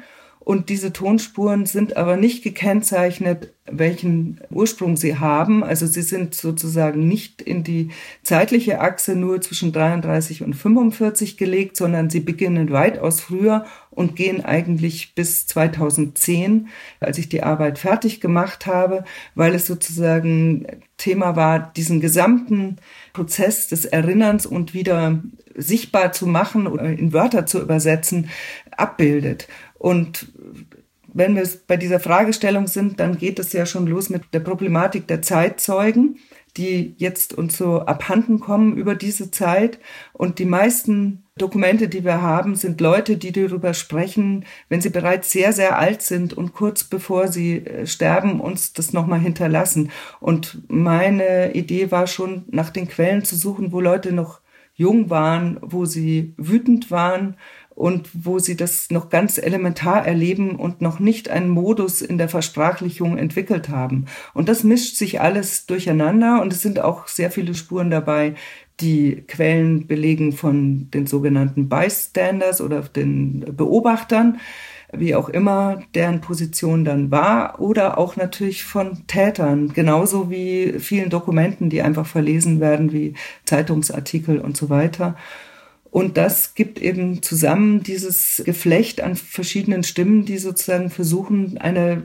[0.48, 5.62] Und diese Tonspuren sind aber nicht gekennzeichnet, welchen Ursprung sie haben.
[5.62, 7.90] Also sie sind sozusagen nicht in die
[8.24, 14.46] zeitliche Achse nur zwischen 33 und 45 gelegt, sondern sie beginnen weitaus früher und gehen
[14.46, 16.70] eigentlich bis 2010,
[17.02, 19.04] als ich die Arbeit fertig gemacht habe,
[19.36, 22.78] weil es sozusagen Thema war, diesen gesamten
[23.12, 25.22] Prozess des Erinnerns und wieder
[25.56, 28.30] sichtbar zu machen oder in Wörter zu übersetzen,
[28.72, 29.50] abbildet.
[29.78, 30.32] Und
[31.18, 35.08] wenn wir bei dieser Fragestellung sind, dann geht es ja schon los mit der Problematik
[35.08, 36.20] der Zeitzeugen,
[36.58, 39.80] die jetzt uns so abhanden kommen über diese Zeit.
[40.14, 45.32] Und die meisten Dokumente, die wir haben, sind Leute, die darüber sprechen, wenn sie bereits
[45.32, 49.90] sehr, sehr alt sind und kurz bevor sie äh, sterben, uns das nochmal hinterlassen.
[50.20, 54.42] Und meine Idee war schon, nach den Quellen zu suchen, wo Leute noch
[54.76, 57.38] jung waren, wo sie wütend waren
[57.78, 62.28] und wo sie das noch ganz elementar erleben und noch nicht einen Modus in der
[62.28, 64.06] Versprachlichung entwickelt haben.
[64.34, 68.34] Und das mischt sich alles durcheinander und es sind auch sehr viele Spuren dabei,
[68.80, 74.40] die Quellen belegen von den sogenannten Bystanders oder den Beobachtern,
[74.92, 81.12] wie auch immer deren Position dann war, oder auch natürlich von Tätern, genauso wie vielen
[81.12, 83.14] Dokumenten, die einfach verlesen werden, wie
[83.46, 85.16] Zeitungsartikel und so weiter.
[85.92, 92.04] Und das gibt eben zusammen dieses Geflecht an verschiedenen Stimmen, die sozusagen versuchen, eine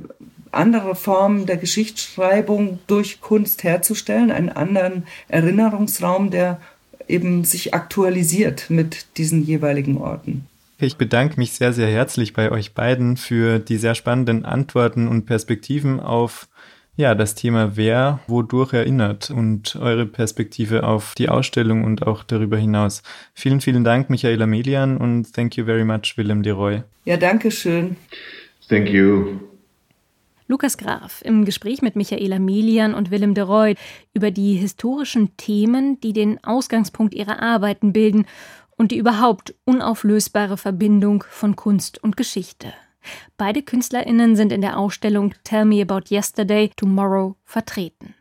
[0.53, 6.61] andere Form der Geschichtsschreibung durch Kunst herzustellen, einen anderen Erinnerungsraum, der
[7.09, 10.47] eben sich aktualisiert mit diesen jeweiligen Orten.
[10.79, 15.27] Ich bedanke mich sehr, sehr herzlich bei euch beiden für die sehr spannenden Antworten und
[15.27, 16.49] Perspektiven auf
[16.97, 22.59] ja, das Thema wer wodurch erinnert und eure Perspektive auf die Ausstellung und auch darüber
[22.59, 23.03] hinaus.
[23.35, 26.83] Vielen, vielen Dank, Michaela Melian und thank you very much, Willem de Roy.
[27.05, 27.97] Ja, danke schön.
[28.69, 29.41] Thank you.
[30.49, 33.75] Lukas Graf im Gespräch mit Michaela Melian und Willem de Roy
[34.13, 38.27] über die historischen Themen, die den Ausgangspunkt ihrer Arbeiten bilden
[38.77, 42.75] und die überhaupt unauflösbare Verbindung von Kunst und Geschichte.
[43.37, 48.15] Beide KünstlerInnen sind in der Ausstellung Tell Me About Yesterday, Tomorrow vertreten.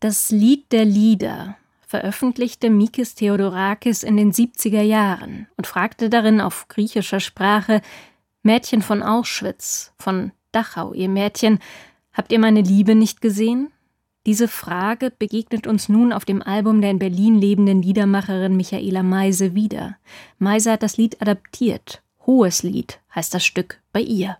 [0.00, 6.68] Das Lied der Lieder veröffentlichte Mikis Theodorakis in den 70er Jahren und fragte darin auf
[6.68, 7.82] griechischer Sprache
[8.42, 11.58] Mädchen von Auschwitz, von Dachau, ihr Mädchen,
[12.12, 13.70] habt ihr meine Liebe nicht gesehen?
[14.24, 19.54] Diese Frage begegnet uns nun auf dem Album der in Berlin lebenden Liedermacherin Michaela Meise
[19.54, 19.96] wieder.
[20.38, 24.38] Meise hat das Lied adaptiert Hohes Lied heißt das Stück bei ihr.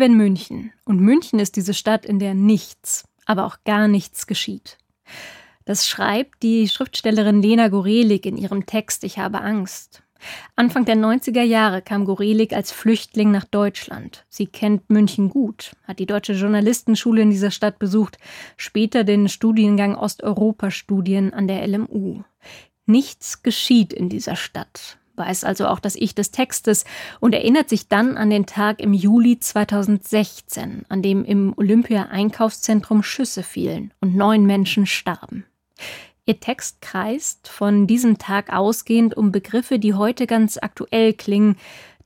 [0.00, 4.26] Lebe in München und München ist diese Stadt, in der nichts, aber auch gar nichts
[4.26, 4.78] geschieht.
[5.66, 10.02] Das schreibt die Schriftstellerin Lena Gorelik in ihrem Text Ich habe Angst.
[10.56, 14.24] Anfang der 90er Jahre kam Gorelik als Flüchtling nach Deutschland.
[14.30, 18.16] Sie kennt München gut, hat die Deutsche Journalistenschule in dieser Stadt besucht,
[18.56, 22.22] später den Studiengang Osteuropa-Studien an der LMU.
[22.86, 26.84] Nichts geschieht in dieser Stadt, weiß also auch das Ich des Textes
[27.20, 33.42] und erinnert sich dann an den Tag im Juli 2016, an dem im Olympia-Einkaufszentrum Schüsse
[33.42, 35.44] fielen und neun Menschen starben.
[36.24, 41.56] Ihr Text kreist von diesem Tag ausgehend um Begriffe, die heute ganz aktuell klingen,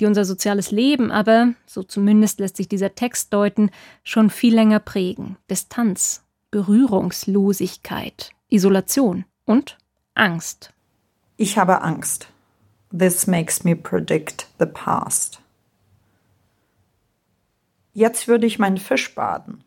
[0.00, 3.70] die unser soziales Leben aber, so zumindest lässt sich dieser Text deuten,
[4.02, 5.36] schon viel länger prägen.
[5.48, 9.78] Distanz, Berührungslosigkeit, Isolation und
[10.14, 10.72] Angst.
[11.36, 12.28] Ich habe Angst.
[12.96, 15.40] This makes me predict the past.
[17.92, 19.64] Jetzt würde ich meinen Fisch baden.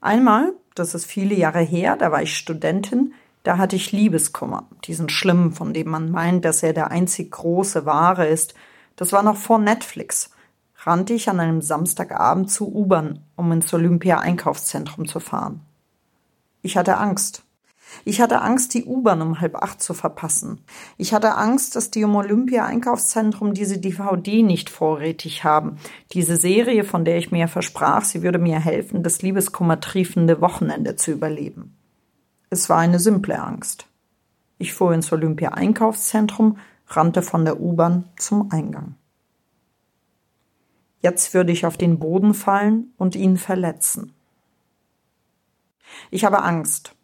[0.00, 3.14] Einmal, das ist viele Jahre her, da war ich Studentin,
[3.44, 7.86] da hatte ich Liebeskummer, diesen schlimmen, von dem man meint, dass er der einzig große
[7.86, 8.54] Wahre ist.
[8.96, 10.30] Das war noch vor Netflix.
[10.78, 15.60] Rannte ich an einem Samstagabend zu U-Bahn, um ins Olympia-Einkaufszentrum zu fahren.
[16.62, 17.44] Ich hatte Angst.
[18.04, 20.60] Ich hatte Angst, die U-Bahn um halb acht zu verpassen.
[20.96, 25.76] Ich hatte Angst, dass die im Olympia-Einkaufszentrum diese DVD nicht vorrätig haben.
[26.12, 31.12] Diese Serie, von der ich mir versprach, sie würde mir helfen, das liebeskummertriefende Wochenende zu
[31.12, 31.76] überleben.
[32.48, 33.86] Es war eine simple Angst.
[34.58, 38.96] Ich fuhr ins Olympia-Einkaufszentrum, rannte von der U-Bahn zum Eingang.
[41.00, 44.12] Jetzt würde ich auf den Boden fallen und ihn verletzen.
[46.10, 46.94] Ich habe Angst.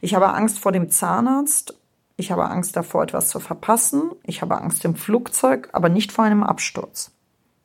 [0.00, 1.78] Ich habe Angst vor dem Zahnarzt
[2.16, 4.10] Ich habe Angst davor, etwas zu verpassen.
[4.24, 7.10] Ich habe Angst im Flugzeug, aber nicht vor einem Absturz.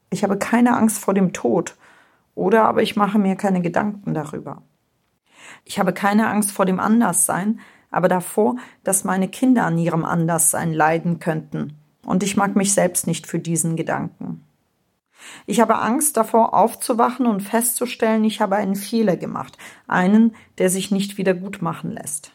[0.09, 1.76] Ich habe keine Angst vor dem Tod.
[2.34, 4.61] Oder aber ich mache mir keine Gedanken darüber.
[5.65, 7.59] Ich habe keine Angst vor dem Anderssein,
[7.91, 11.78] aber davor, dass meine Kinder an ihrem Anderssein leiden könnten.
[12.05, 14.46] Und ich mag mich selbst nicht für diesen Gedanken.
[15.45, 19.57] Ich habe Angst davor, aufzuwachen und festzustellen, ich habe einen Fehler gemacht,
[19.88, 22.34] einen, der sich nicht wieder gut machen lässt.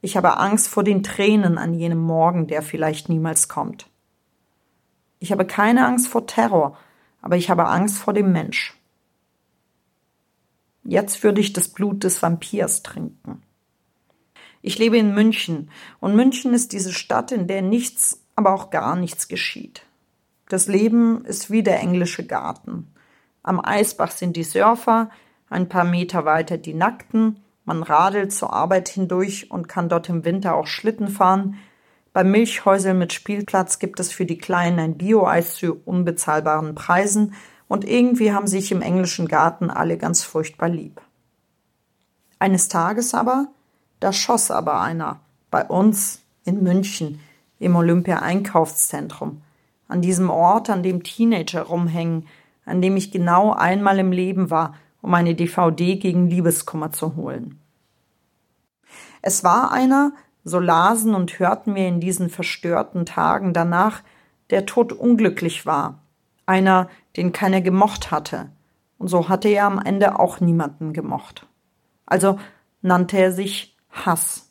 [0.00, 3.88] Ich habe Angst vor den Tränen an jenem Morgen, der vielleicht niemals kommt.
[5.18, 6.78] Ich habe keine Angst vor Terror,
[7.20, 8.74] aber ich habe Angst vor dem Mensch.
[10.82, 13.42] Jetzt würde ich das Blut des Vampirs trinken.
[14.62, 15.70] Ich lebe in München,
[16.00, 19.82] und München ist diese Stadt, in der nichts, aber auch gar nichts geschieht.
[20.50, 22.92] Das Leben ist wie der englische Garten.
[23.44, 25.08] Am Eisbach sind die Surfer,
[25.48, 30.24] ein paar Meter weiter die Nackten, man radelt zur Arbeit hindurch und kann dort im
[30.24, 31.54] Winter auch Schlitten fahren.
[32.12, 37.34] Beim Milchhäusel mit Spielplatz gibt es für die Kleinen ein Bio-Eis zu unbezahlbaren Preisen
[37.68, 41.00] und irgendwie haben sich im englischen Garten alle ganz furchtbar lieb.
[42.40, 43.46] Eines Tages aber,
[44.00, 45.20] da schoss aber einer,
[45.52, 47.20] bei uns in München,
[47.60, 49.42] im Olympia-Einkaufszentrum,
[49.90, 52.26] an diesem Ort, an dem Teenager rumhängen,
[52.64, 57.58] an dem ich genau einmal im Leben war, um eine DVD gegen Liebeskummer zu holen.
[59.22, 60.12] Es war einer,
[60.44, 64.02] so lasen und hörten wir in diesen verstörten Tagen danach,
[64.50, 66.02] der todunglücklich war,
[66.46, 68.50] einer, den keiner gemocht hatte,
[69.00, 71.46] und so hatte er am Ende auch niemanden gemocht.
[72.04, 72.38] Also
[72.82, 74.49] nannte er sich Hass.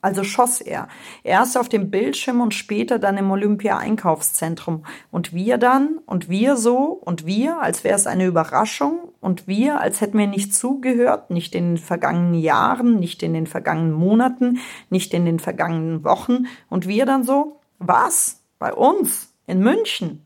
[0.00, 0.88] Also schoss er.
[1.24, 4.84] Erst auf dem Bildschirm und später dann im Olympia-Einkaufszentrum.
[5.10, 9.80] Und wir dann und wir so und wir, als wäre es eine Überraschung und wir,
[9.80, 14.58] als hätten wir nicht zugehört, nicht in den vergangenen Jahren, nicht in den vergangenen Monaten,
[14.90, 16.46] nicht in den vergangenen Wochen.
[16.68, 18.40] Und wir dann so, was?
[18.58, 19.34] Bei uns?
[19.46, 20.24] In München?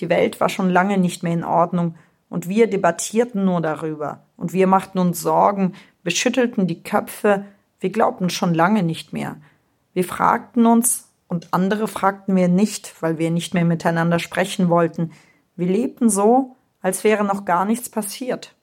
[0.00, 1.94] Die Welt war schon lange nicht mehr in Ordnung
[2.28, 7.44] und wir debattierten nur darüber und wir machten uns Sorgen, beschüttelten die Köpfe,
[7.84, 9.36] wir glaubten schon lange nicht mehr.
[9.92, 15.12] Wir fragten uns, und andere fragten wir nicht, weil wir nicht mehr miteinander sprechen wollten.
[15.54, 18.54] Wir lebten so, als wäre noch gar nichts passiert.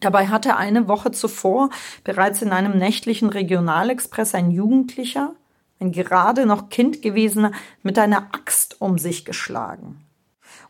[0.00, 1.70] Dabei hatte eine Woche zuvor
[2.02, 5.36] bereits in einem nächtlichen Regionalexpress ein Jugendlicher,
[5.78, 7.52] ein gerade noch Kind gewesener,
[7.84, 10.04] mit einer Axt um sich geschlagen.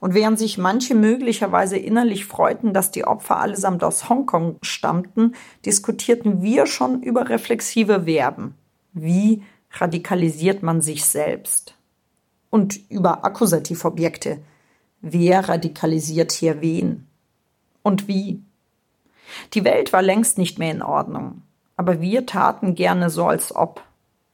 [0.00, 5.34] Und während sich manche möglicherweise innerlich freuten, dass die Opfer allesamt aus Hongkong stammten,
[5.64, 8.54] diskutierten wir schon über reflexive Verben.
[8.92, 9.42] Wie
[9.72, 11.74] radikalisiert man sich selbst?
[12.50, 14.38] Und über Akkusativobjekte.
[15.00, 17.06] Wer radikalisiert hier wen?
[17.82, 18.42] Und wie?
[19.54, 21.42] Die Welt war längst nicht mehr in Ordnung,
[21.76, 23.82] aber wir taten gerne so als ob.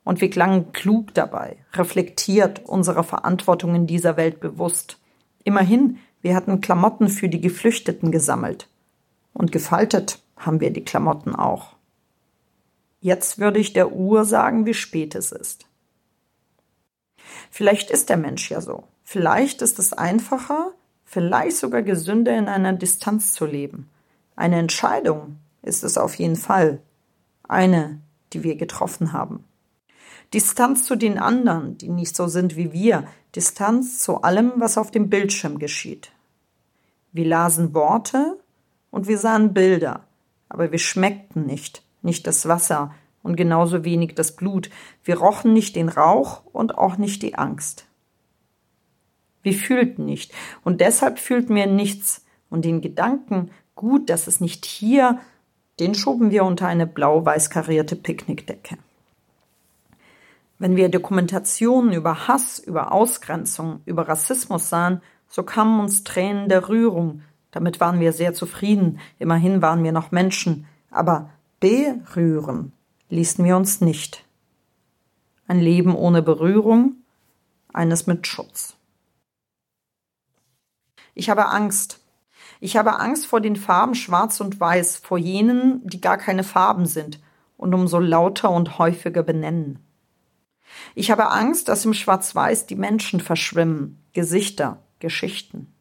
[0.04, 4.98] Und wir klangen klug dabei, reflektiert unserer Verantwortung in dieser Welt bewusst.
[5.44, 8.68] Immerhin, wir hatten Klamotten für die Geflüchteten gesammelt.
[9.32, 11.74] Und gefaltet haben wir die Klamotten auch.
[13.00, 15.66] Jetzt würde ich der Uhr sagen, wie spät es ist.
[17.50, 18.84] Vielleicht ist der Mensch ja so.
[19.02, 20.72] Vielleicht ist es einfacher,
[21.04, 23.90] vielleicht sogar gesünder in einer Distanz zu leben.
[24.36, 26.80] Eine Entscheidung ist es auf jeden Fall.
[27.46, 28.00] Eine,
[28.32, 29.44] die wir getroffen haben.
[30.34, 33.06] Distanz zu den anderen, die nicht so sind wie wir,
[33.36, 36.10] Distanz zu allem, was auf dem Bildschirm geschieht.
[37.12, 38.38] Wir lasen Worte
[38.90, 40.00] und wir sahen Bilder,
[40.48, 44.70] aber wir schmeckten nicht, nicht das Wasser und genauso wenig das Blut,
[45.04, 47.86] wir rochen nicht den Rauch und auch nicht die Angst.
[49.42, 50.32] Wir fühlten nicht,
[50.64, 55.18] und deshalb fühlten wir nichts, und den Gedanken, gut, dass es nicht hier,
[55.80, 58.78] den schoben wir unter eine blau-weiß karierte Picknickdecke.
[60.58, 66.68] Wenn wir Dokumentationen über Hass, über Ausgrenzung, über Rassismus sahen, so kamen uns Tränen der
[66.68, 67.22] Rührung.
[67.50, 69.00] Damit waren wir sehr zufrieden.
[69.18, 70.66] Immerhin waren wir noch Menschen.
[70.90, 71.30] Aber
[71.60, 72.72] berühren
[73.08, 74.24] ließen wir uns nicht.
[75.46, 76.96] Ein Leben ohne Berührung,
[77.72, 78.76] eines mit Schutz.
[81.14, 82.00] Ich habe Angst.
[82.60, 86.86] Ich habe Angst vor den Farben Schwarz und Weiß, vor jenen, die gar keine Farben
[86.86, 87.20] sind
[87.56, 89.83] und umso lauter und häufiger benennen.
[90.94, 95.74] Ich habe Angst, dass im Schwarz-Weiß die Menschen verschwimmen, Gesichter, Geschichten.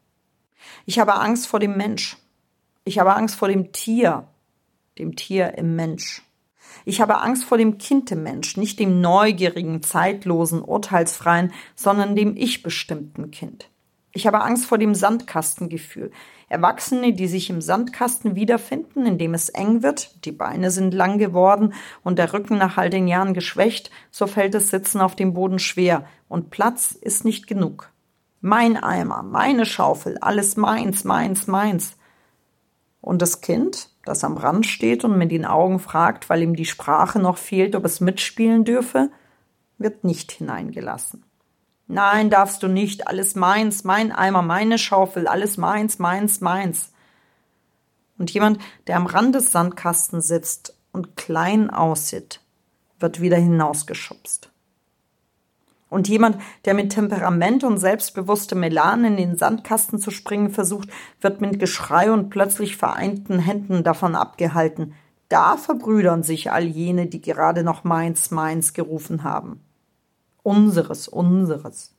[0.86, 2.16] Ich habe Angst vor dem Mensch.
[2.84, 4.28] Ich habe Angst vor dem Tier,
[4.98, 6.22] dem Tier im Mensch.
[6.84, 12.36] Ich habe Angst vor dem Kind im Mensch, nicht dem neugierigen, zeitlosen, urteilsfreien, sondern dem
[12.36, 13.70] ich bestimmten Kind.
[14.12, 16.10] Ich habe Angst vor dem Sandkastengefühl.
[16.48, 21.18] Erwachsene, die sich im Sandkasten wiederfinden, in dem es eng wird, die Beine sind lang
[21.18, 25.34] geworden und der Rücken nach all den Jahren geschwächt, so fällt das Sitzen auf dem
[25.34, 27.90] Boden schwer und Platz ist nicht genug.
[28.40, 31.96] Mein Eimer, meine Schaufel, alles meins, meins, meins.
[33.00, 36.66] Und das Kind, das am Rand steht und mit den Augen fragt, weil ihm die
[36.66, 39.10] Sprache noch fehlt, ob es mitspielen dürfe,
[39.78, 41.23] wird nicht hineingelassen.
[41.86, 46.92] Nein, darfst du nicht, alles meins, mein Eimer, meine Schaufel, alles meins, meins, meins.
[48.16, 52.40] Und jemand, der am Rand des Sandkastens sitzt und klein aussieht,
[53.00, 54.50] wird wieder hinausgeschubst.
[55.90, 60.88] Und jemand, der mit Temperament und selbstbewusstem Melan in den Sandkasten zu springen versucht,
[61.20, 64.94] wird mit Geschrei und plötzlich vereinten Händen davon abgehalten.
[65.28, 69.60] Da verbrüdern sich all jene, die gerade noch meins, meins gerufen haben.
[70.44, 71.96] Unseres, unseres.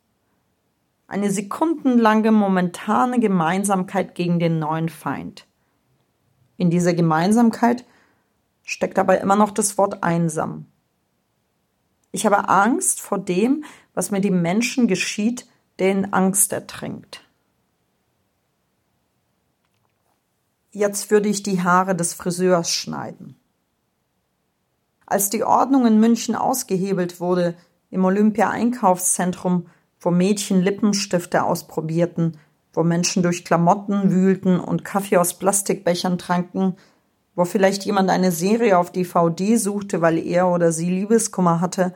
[1.08, 5.48] Eine sekundenlange momentane Gemeinsamkeit gegen den neuen Feind.
[6.56, 7.86] In dieser Gemeinsamkeit
[8.62, 10.68] steckt aber immer noch das Wort einsam.
[12.12, 13.66] Ich habe Angst vor dem,
[13.96, 15.48] was mit dem Menschen geschieht,
[15.80, 17.22] der in Angst ertrinkt.
[20.70, 23.40] Jetzt würde ich die Haare des Friseurs schneiden.
[25.08, 27.58] Als die Ordnung in München ausgehebelt wurde,
[27.90, 29.68] im Olympia-Einkaufszentrum,
[30.00, 32.38] wo Mädchen Lippenstifte ausprobierten,
[32.74, 36.76] wo Menschen durch Klamotten wühlten und Kaffee aus Plastikbechern tranken,
[37.36, 41.94] wo vielleicht jemand eine Serie auf DVD suchte, weil er oder sie Liebeskummer hatte,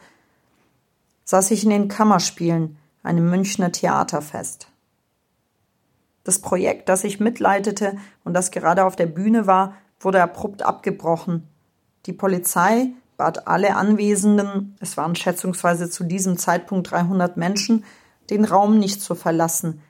[1.25, 4.67] saß ich in den Kammerspielen, einem Münchner Theaterfest.
[6.23, 11.47] Das Projekt, das ich mitleitete und das gerade auf der Bühne war, wurde abrupt abgebrochen.
[12.05, 12.89] Die Polizei
[13.19, 17.83] bat alle Anwesenden, es waren schätzungsweise zu diesem Zeitpunkt 300 Menschen,
[18.29, 19.81] den Raum nicht zu verlassen,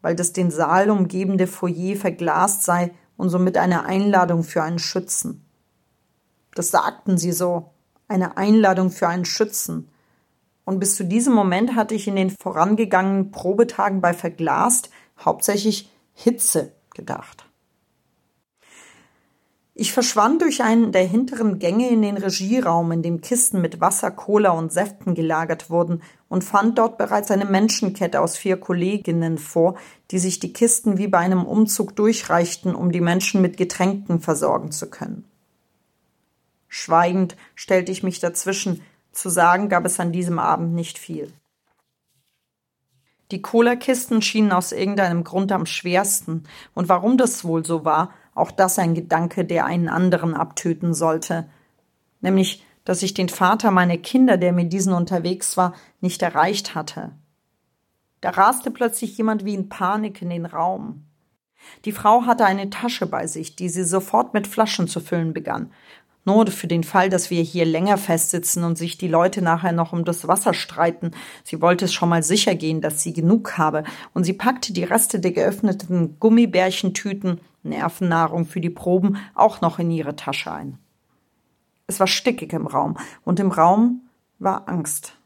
[0.00, 5.44] weil das den Saal umgebende Foyer verglast sei und somit eine Einladung für einen Schützen.
[6.54, 7.72] Das sagten sie so,
[8.06, 9.88] eine Einladung für einen Schützen.
[10.64, 16.72] Und bis zu diesem Moment hatte ich in den vorangegangenen Probetagen bei Verglast hauptsächlich Hitze
[16.94, 17.44] gedacht.
[19.74, 24.10] Ich verschwand durch einen der hinteren Gänge in den Regieraum, in dem Kisten mit Wasser,
[24.10, 29.76] Cola und Säften gelagert wurden, und fand dort bereits eine Menschenkette aus vier Kolleginnen vor,
[30.10, 34.72] die sich die Kisten wie bei einem Umzug durchreichten, um die Menschen mit Getränken versorgen
[34.72, 35.24] zu können.
[36.68, 41.32] Schweigend stellte ich mich dazwischen, zu sagen gab es an diesem Abend nicht viel.
[43.30, 46.44] Die Cola-Kisten schienen aus irgendeinem Grund am schwersten,
[46.74, 51.48] und warum das wohl so war, auch das ein Gedanke, der einen anderen abtöten sollte.
[52.20, 57.12] Nämlich, dass ich den Vater meiner Kinder, der mit diesen unterwegs war, nicht erreicht hatte.
[58.20, 61.04] Da raste plötzlich jemand wie in Panik in den Raum.
[61.84, 65.70] Die Frau hatte eine Tasche bei sich, die sie sofort mit Flaschen zu füllen begann.
[66.24, 69.92] Nur für den Fall, dass wir hier länger festsitzen und sich die Leute nachher noch
[69.92, 71.10] um das Wasser streiten.
[71.42, 73.82] Sie wollte es schon mal sicher gehen, dass sie genug habe,
[74.14, 79.90] und sie packte die Reste der geöffneten Gummibärchentüten Nervennahrung für die Proben auch noch in
[79.90, 80.78] ihre Tasche ein.
[81.86, 84.02] Es war stickig im Raum und im Raum
[84.38, 85.16] war Angst.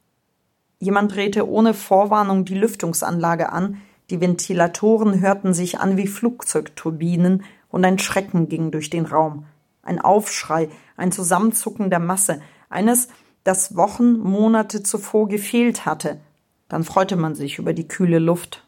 [0.78, 3.80] Jemand drehte ohne Vorwarnung die Lüftungsanlage an,
[4.10, 9.46] die Ventilatoren hörten sich an wie Flugzeugturbinen und ein Schrecken ging durch den Raum.
[9.82, 13.08] Ein Aufschrei, ein Zusammenzucken der Masse, eines,
[13.44, 16.20] das Wochen, Monate zuvor gefehlt hatte.
[16.68, 18.64] Dann freute man sich über die kühle Luft.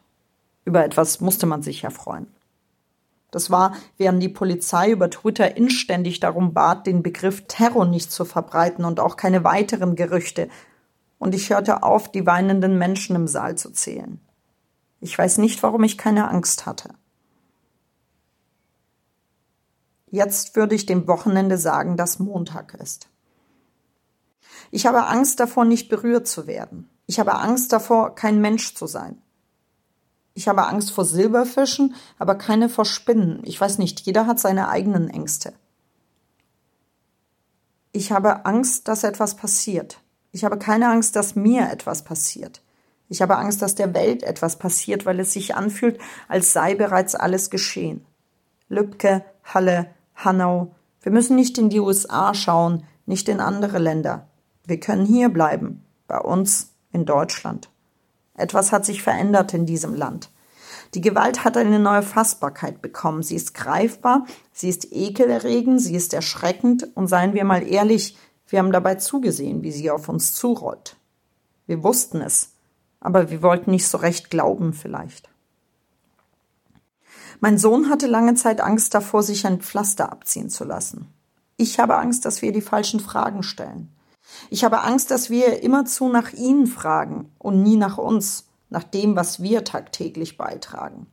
[0.65, 2.27] Über etwas musste man sich ja freuen.
[3.31, 8.25] Das war, während die Polizei über Twitter inständig darum bat, den Begriff Terror nicht zu
[8.25, 10.49] verbreiten und auch keine weiteren Gerüchte.
[11.19, 14.19] Und ich hörte auf, die weinenden Menschen im Saal zu zählen.
[15.01, 16.89] Ich weiß nicht, warum ich keine Angst hatte.
[20.11, 23.09] Jetzt würde ich dem Wochenende sagen, dass Montag ist.
[24.71, 26.89] Ich habe Angst davor, nicht berührt zu werden.
[27.05, 29.21] Ich habe Angst davor, kein Mensch zu sein.
[30.39, 33.41] Ich habe Angst vor Silberfischen, aber keine vor Spinnen.
[33.43, 35.51] Ich weiß nicht, jeder hat seine eigenen Ängste.
[37.91, 39.99] Ich habe Angst, dass etwas passiert.
[40.31, 42.61] Ich habe keine Angst, dass mir etwas passiert.
[43.09, 47.15] Ich habe Angst, dass der Welt etwas passiert, weil es sich anfühlt, als sei bereits
[47.15, 48.05] alles geschehen.
[48.69, 50.73] Lübcke, Halle, Hanau.
[51.01, 54.29] Wir müssen nicht in die USA schauen, nicht in andere Länder.
[54.63, 57.69] Wir können hier bleiben, bei uns in Deutschland.
[58.39, 60.29] Etwas hat sich verändert in diesem Land.
[60.93, 63.21] Die Gewalt hat eine neue Fassbarkeit bekommen.
[63.21, 68.17] Sie ist greifbar, sie ist ekelerregend, sie ist erschreckend und seien wir mal ehrlich,
[68.47, 70.95] wir haben dabei zugesehen, wie sie auf uns zurollt.
[71.67, 72.53] Wir wussten es,
[72.99, 75.29] aber wir wollten nicht so recht glauben vielleicht.
[77.39, 81.13] Mein Sohn hatte lange Zeit Angst davor, sich ein Pflaster abziehen zu lassen.
[81.55, 83.93] Ich habe Angst, dass wir die falschen Fragen stellen.
[84.49, 89.15] Ich habe Angst, dass wir immerzu nach ihnen fragen und nie nach uns, nach dem,
[89.15, 91.07] was wir tagtäglich beitragen.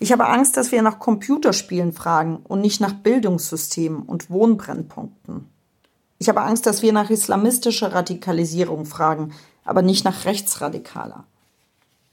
[0.00, 5.48] Ich habe Angst, dass wir nach Computerspielen fragen und nicht nach Bildungssystemen und Wohnbrennpunkten.
[6.18, 9.32] Ich habe Angst, dass wir nach islamistischer Radikalisierung fragen,
[9.64, 11.24] aber nicht nach rechtsradikaler.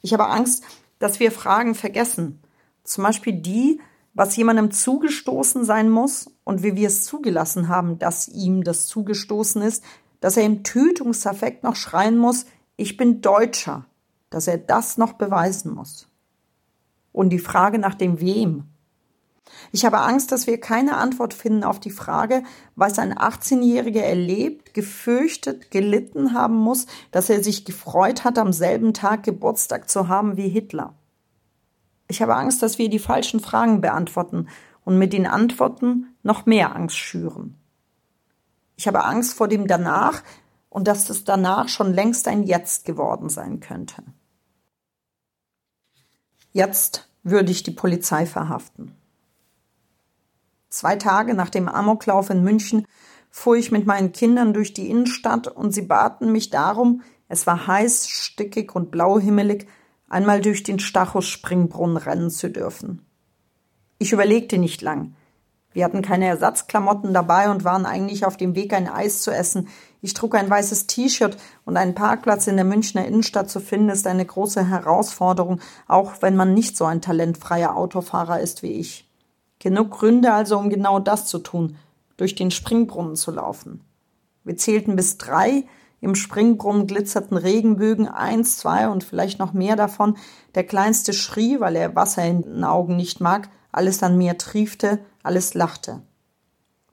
[0.02, 0.64] Ich habe Angst,
[1.00, 2.40] dass wir Fragen vergessen,
[2.84, 3.82] zum Beispiel die,
[4.14, 9.62] was jemandem zugestoßen sein muss und wie wir es zugelassen haben, dass ihm das zugestoßen
[9.62, 9.84] ist,
[10.20, 12.46] dass er im Tötungsaffekt noch schreien muss,
[12.78, 13.86] ich bin Deutscher,
[14.30, 16.08] dass er das noch beweisen muss.
[17.12, 18.66] Und die Frage nach dem Wem.
[19.72, 22.44] Ich habe Angst, dass wir keine Antwort finden auf die Frage,
[22.76, 28.94] was ein 18-Jähriger erlebt, gefürchtet, gelitten haben muss, dass er sich gefreut hat, am selben
[28.94, 30.96] Tag Geburtstag zu haben wie Hitler.
[32.08, 34.48] Ich habe Angst, dass wir die falschen Fragen beantworten
[34.84, 37.58] und mit den Antworten noch mehr Angst schüren.
[38.76, 40.24] Ich habe Angst vor dem Danach
[40.70, 44.04] und dass das Danach schon längst ein Jetzt geworden sein könnte.
[46.52, 48.96] Jetzt würde ich die Polizei verhaften.
[50.70, 52.86] Zwei Tage nach dem Amoklauf in München
[53.30, 57.68] fuhr ich mit meinen Kindern durch die Innenstadt und sie baten mich darum, es war
[57.68, 59.68] heiß, stickig und blauhimmelig,
[60.08, 63.06] einmal durch den Stachus-Springbrunnen rennen zu dürfen.
[63.98, 65.16] Ich überlegte nicht lang.
[65.76, 69.68] Wir hatten keine Ersatzklamotten dabei und waren eigentlich auf dem Weg, ein Eis zu essen.
[70.02, 74.08] Ich trug ein weißes T-Shirt und einen Parkplatz in der Münchner Innenstadt zu finden, ist
[74.08, 79.12] eine große Herausforderung, auch wenn man nicht so ein talentfreier Autofahrer ist wie ich.
[79.60, 81.76] Genug Gründe also, um genau das zu tun,
[82.16, 83.82] durch den Springbrunnen zu laufen.
[84.46, 85.66] Wir zählten bis drei,
[86.00, 90.16] im Springbrunnen glitzerten Regenbögen, eins, zwei und vielleicht noch mehr davon.
[90.54, 95.00] Der Kleinste schrie, weil er Wasser in den Augen nicht mag, alles an mir triefte,
[95.22, 96.02] alles lachte.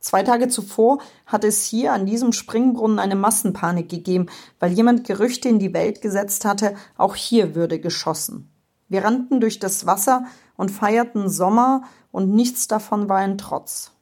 [0.01, 4.27] Zwei Tage zuvor hatte es hier an diesem Springbrunnen eine Massenpanik gegeben,
[4.59, 8.51] weil jemand Gerüchte in die Welt gesetzt hatte, auch hier würde geschossen.
[8.89, 10.27] Wir rannten durch das Wasser
[10.57, 13.93] und feierten Sommer, und nichts davon war ein Trotz.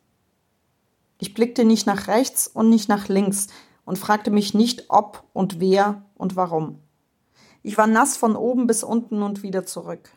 [1.19, 3.49] Ich blickte nicht nach rechts und nicht nach links,
[3.85, 6.79] und fragte mich nicht, ob und wer und warum.
[7.63, 10.11] Ich war nass von oben bis unten und wieder zurück.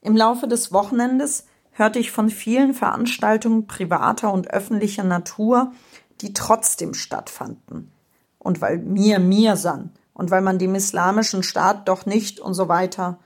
[0.00, 1.44] Im Laufe des Wochenendes
[1.78, 5.72] hörte ich von vielen Veranstaltungen privater und öffentlicher Natur,
[6.20, 7.92] die trotzdem stattfanden.
[8.38, 12.68] Und weil mir mir san und weil man dem islamischen Staat doch nicht und so
[12.68, 13.18] weiter.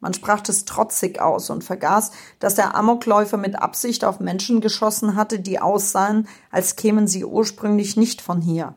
[0.00, 5.16] Man sprach es trotzig aus und vergaß, dass der Amokläufer mit Absicht auf Menschen geschossen
[5.16, 8.74] hatte, die aussahen, als kämen sie ursprünglich nicht von hier,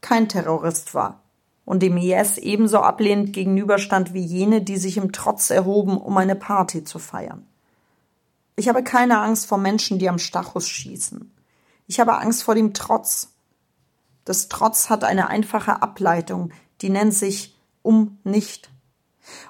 [0.00, 1.20] kein Terrorist war
[1.66, 6.34] und dem IS ebenso ablehnend gegenüberstand wie jene, die sich im Trotz erhoben, um eine
[6.34, 7.46] Party zu feiern.
[8.56, 11.32] Ich habe keine Angst vor Menschen, die am Stachus schießen.
[11.86, 13.34] Ich habe Angst vor dem Trotz.
[14.24, 18.70] Das Trotz hat eine einfache Ableitung, die nennt sich um nicht.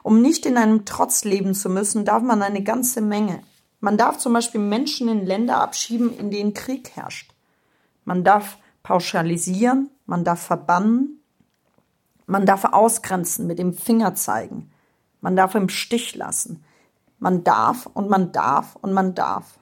[0.03, 3.43] Um nicht in einem Trotz leben zu müssen, darf man eine ganze Menge.
[3.81, 7.35] Man darf zum Beispiel Menschen in Länder abschieben, in denen Krieg herrscht.
[8.05, 11.21] Man darf pauschalisieren, man darf verbannen,
[12.27, 14.71] man darf ausgrenzen, mit dem Finger zeigen,
[15.21, 16.65] man darf im Stich lassen,
[17.23, 19.59] man darf und man darf und man darf.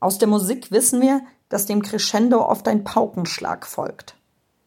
[0.00, 4.16] Aus der Musik wissen wir, dass dem Crescendo oft ein Paukenschlag folgt.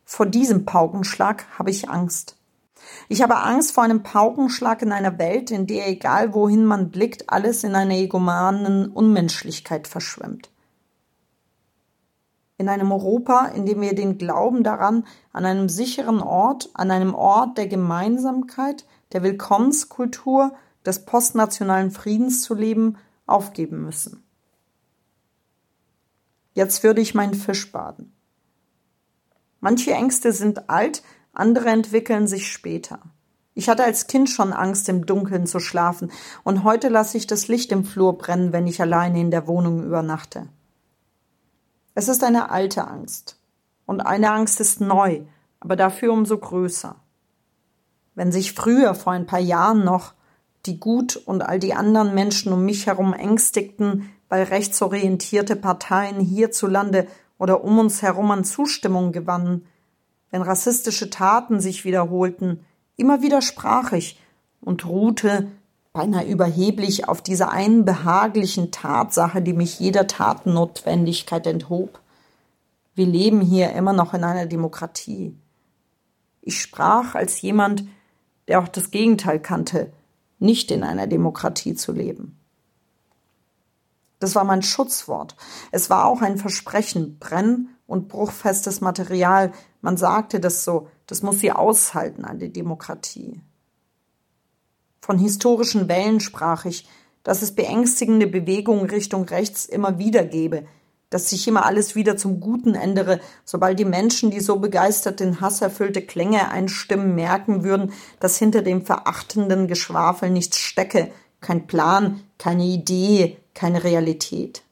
[0.06, 2.36] Vor diesem Paukenschlag habe ich Angst.
[3.08, 7.30] Ich habe Angst vor einem Paukenschlag in einer Welt, in der egal wohin man blickt,
[7.30, 10.50] alles in einer egomanen Unmenschlichkeit verschwimmt
[12.60, 17.16] in einem Europa, in dem wir den Glauben daran, an einem sicheren Ort, an einem
[17.16, 20.52] Ort der Gemeinsamkeit, der Willkommenskultur,
[20.86, 24.24] des postnationalen Friedens zu leben, aufgeben müssen.
[26.54, 28.14] Jetzt würde ich meinen Fisch baden.
[29.60, 31.04] Manche Ängste sind alt,
[31.34, 33.00] andere entwickeln sich später.
[33.54, 36.12] Ich hatte als Kind schon Angst, im Dunkeln zu schlafen,
[36.44, 39.84] und heute lasse ich das Licht im Flur brennen, wenn ich alleine in der Wohnung
[39.84, 40.48] übernachte.
[41.94, 43.38] Es ist eine alte Angst.
[43.86, 45.22] Und eine Angst ist neu,
[45.60, 46.96] aber dafür umso größer.
[48.16, 50.14] Wenn sich früher, vor ein paar Jahren noch,
[50.70, 57.08] die Gut und all die anderen Menschen um mich herum ängstigten, weil rechtsorientierte Parteien hierzulande
[57.40, 59.66] oder um uns herum an Zustimmung gewannen,
[60.30, 62.64] wenn rassistische Taten sich wiederholten,
[62.98, 64.20] immer wieder sprach ich
[64.62, 65.48] und ruhte
[65.92, 72.00] beinahe überheblich auf dieser einen behaglichen Tatsache, die mich jeder Tatennotwendigkeit enthob.
[72.94, 75.36] Wir leben hier immer noch in einer Demokratie.
[76.42, 77.86] Ich sprach als jemand,
[78.48, 79.92] der auch das Gegenteil kannte,
[80.40, 82.40] nicht in einer Demokratie zu leben.
[84.20, 85.36] Das war mein Schutzwort.
[85.72, 89.52] Es war auch ein Versprechen, brenn- und bruchfestes Material.
[89.82, 93.42] Man sagte das so, das muss sie aushalten an die Demokratie.
[95.02, 96.88] Von historischen Wellen sprach ich,
[97.24, 100.66] dass es beängstigende Bewegungen Richtung rechts immer wieder gebe,
[101.10, 105.42] dass sich immer alles wieder zum Guten ändere, sobald die Menschen, die so begeistert in
[105.42, 112.66] hasserfüllte Klänge einstimmen, merken würden, dass hinter dem verachtenden Geschwafel nichts stecke, kein Plan, keine
[112.66, 114.64] Idee, keine Realität.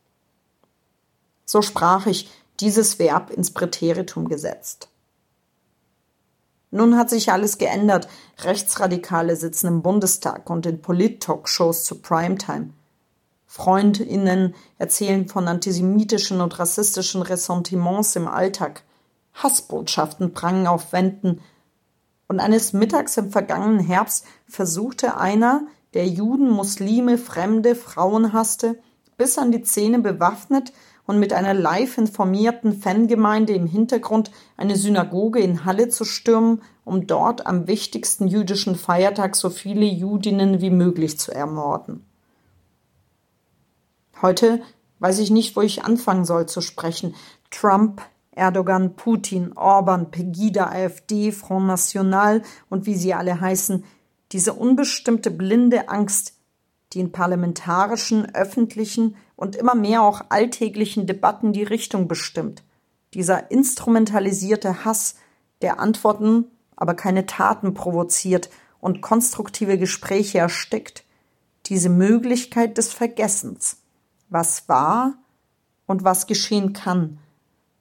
[1.46, 2.30] So sprach ich,
[2.60, 4.90] dieses Verb ins Präteritum gesetzt.
[6.70, 8.10] Nun hat sich alles geändert.
[8.40, 12.72] Rechtsradikale sitzen im Bundestag und in Polit-Talkshows zu Primetime.
[13.58, 18.84] Freundinnen erzählen von antisemitischen und rassistischen Ressentiments im Alltag.
[19.34, 21.42] Hassbotschaften prangen auf Wänden.
[22.28, 28.78] Und eines Mittags im vergangenen Herbst versuchte einer, der Juden, Muslime, Fremde, Frauen hasste,
[29.18, 30.72] bis an die Zähne bewaffnet
[31.08, 37.08] und mit einer live informierten Fangemeinde im Hintergrund eine Synagoge in Halle zu stürmen, um
[37.08, 42.06] dort am wichtigsten jüdischen Feiertag so viele Judinnen wie möglich zu ermorden.
[44.22, 44.62] Heute
[45.00, 47.16] weiß ich nicht, wo ich anfangen soll zu sprechen.
[47.52, 48.02] Trump,
[48.32, 53.84] Erdogan, Putin, Orban, Pegida, AfD, Front National und wie sie alle heißen,
[54.32, 56.34] diese unbestimmte blinde Angst,
[56.94, 62.64] die in parlamentarischen, öffentlichen und immer mehr auch alltäglichen Debatten die Richtung bestimmt.
[63.14, 65.16] Dieser instrumentalisierte Hass,
[65.62, 66.46] der Antworten,
[66.76, 68.50] aber keine Taten provoziert
[68.80, 71.04] und konstruktive Gespräche erstickt.
[71.66, 73.78] Diese Möglichkeit des Vergessens,
[74.30, 75.18] was war
[75.86, 77.20] und was geschehen kann,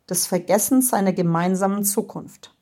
[0.09, 2.55] des Vergessens einer gemeinsamen Zukunft.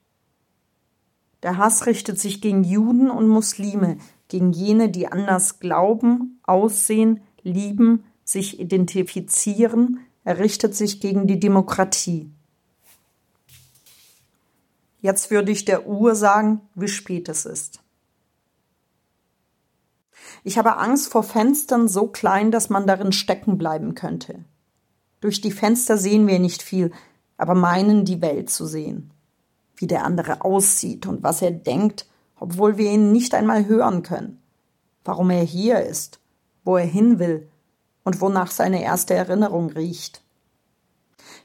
[1.42, 8.04] Der Hass richtet sich gegen Juden und Muslime, gegen jene, die anders glauben, aussehen, lieben,
[8.24, 12.30] sich identifizieren, er richtet sich gegen die Demokratie.
[15.02, 17.83] Jetzt würde ich der Uhr sagen, wie spät es ist.
[20.46, 24.44] Ich habe Angst vor Fenstern so klein, dass man darin stecken bleiben könnte.
[25.20, 26.92] Durch die Fenster sehen wir nicht viel,
[27.38, 29.10] aber meinen die Welt zu sehen.
[29.74, 32.06] Wie der andere aussieht und was er denkt,
[32.38, 34.42] obwohl wir ihn nicht einmal hören können.
[35.02, 36.20] Warum er hier ist,
[36.62, 37.48] wo er hin will
[38.04, 40.22] und wonach seine erste Erinnerung riecht.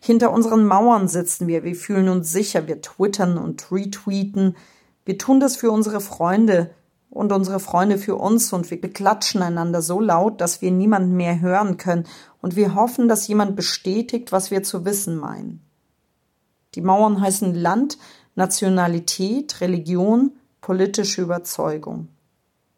[0.02, 4.58] Hinter unseren Mauern sitzen wir, wir fühlen uns sicher, wir twittern und retweeten,
[5.06, 6.72] wir tun das für unsere Freunde
[7.10, 11.40] und unsere Freunde für uns und wir beklatschen einander so laut, dass wir niemanden mehr
[11.40, 12.06] hören können
[12.42, 15.62] und wir hoffen, dass jemand bestätigt, was wir zu wissen meinen.
[16.76, 17.98] Die Mauern heißen Land,
[18.36, 20.32] Nationalität, Religion,
[20.62, 22.10] politische Überzeugung.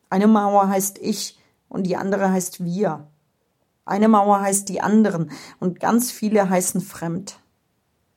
[0.09, 3.07] Eine Mauer heißt ich und die andere heißt wir.
[3.85, 7.39] Eine Mauer heißt die anderen und ganz viele heißen fremd.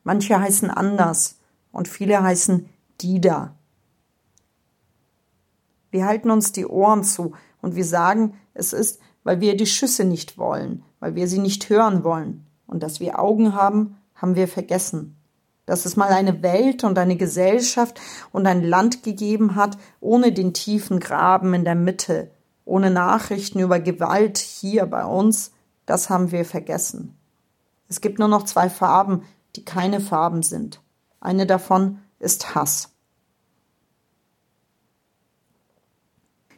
[0.04, 1.38] Manche heißen anders
[1.72, 2.68] und viele heißen
[3.00, 3.56] die da.
[5.94, 10.04] Wir halten uns die Ohren zu und wir sagen, es ist, weil wir die Schüsse
[10.04, 12.48] nicht wollen, weil wir sie nicht hören wollen.
[12.66, 15.16] Und dass wir Augen haben, haben wir vergessen.
[15.66, 18.00] Dass es mal eine Welt und eine Gesellschaft
[18.32, 22.32] und ein Land gegeben hat, ohne den tiefen Graben in der Mitte,
[22.64, 25.52] ohne Nachrichten über Gewalt hier bei uns,
[25.86, 27.16] das haben wir vergessen.
[27.88, 29.22] Es gibt nur noch zwei Farben,
[29.54, 30.82] die keine Farben sind.
[31.20, 32.93] Eine davon ist Hass.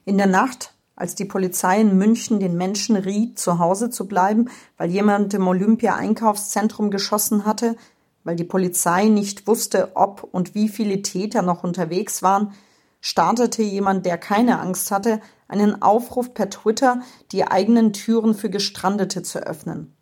[0.08, 4.48] In der Nacht, als die Polizei in München den Menschen riet, zu Hause zu bleiben,
[4.76, 7.74] weil jemand im Olympia-Einkaufszentrum geschossen hatte,
[8.22, 12.52] weil die Polizei nicht wusste, ob und wie viele Täter noch unterwegs waren,
[13.00, 17.00] startete jemand, der keine Angst hatte, einen Aufruf per Twitter,
[17.32, 19.96] die eigenen Türen für Gestrandete zu öffnen.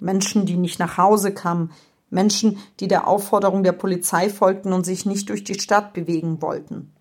[0.00, 1.70] Menschen, die nicht nach Hause kamen,
[2.10, 6.93] Menschen, die der Aufforderung der Polizei folgten und sich nicht durch die Stadt bewegen wollten.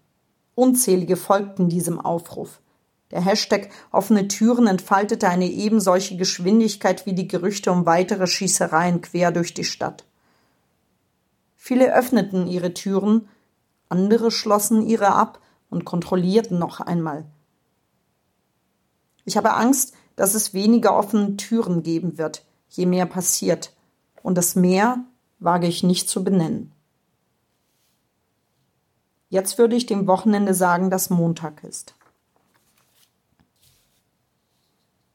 [0.55, 2.59] Unzählige folgten diesem Aufruf.
[3.11, 9.31] Der Hashtag offene Türen entfaltete eine ebensolche Geschwindigkeit wie die Gerüchte um weitere Schießereien quer
[9.31, 10.03] durch die Stadt.
[11.55, 13.29] Viele öffneten ihre Türen,
[13.87, 15.39] andere schlossen ihre ab
[15.69, 17.23] und kontrollierten noch einmal.
[19.23, 23.71] Ich habe Angst, dass es weniger offene Türen geben wird, je mehr passiert.
[24.21, 25.05] Und das Meer
[25.39, 26.72] wage ich nicht zu benennen.
[29.33, 31.95] Jetzt würde ich dem Wochenende sagen, dass Montag ist.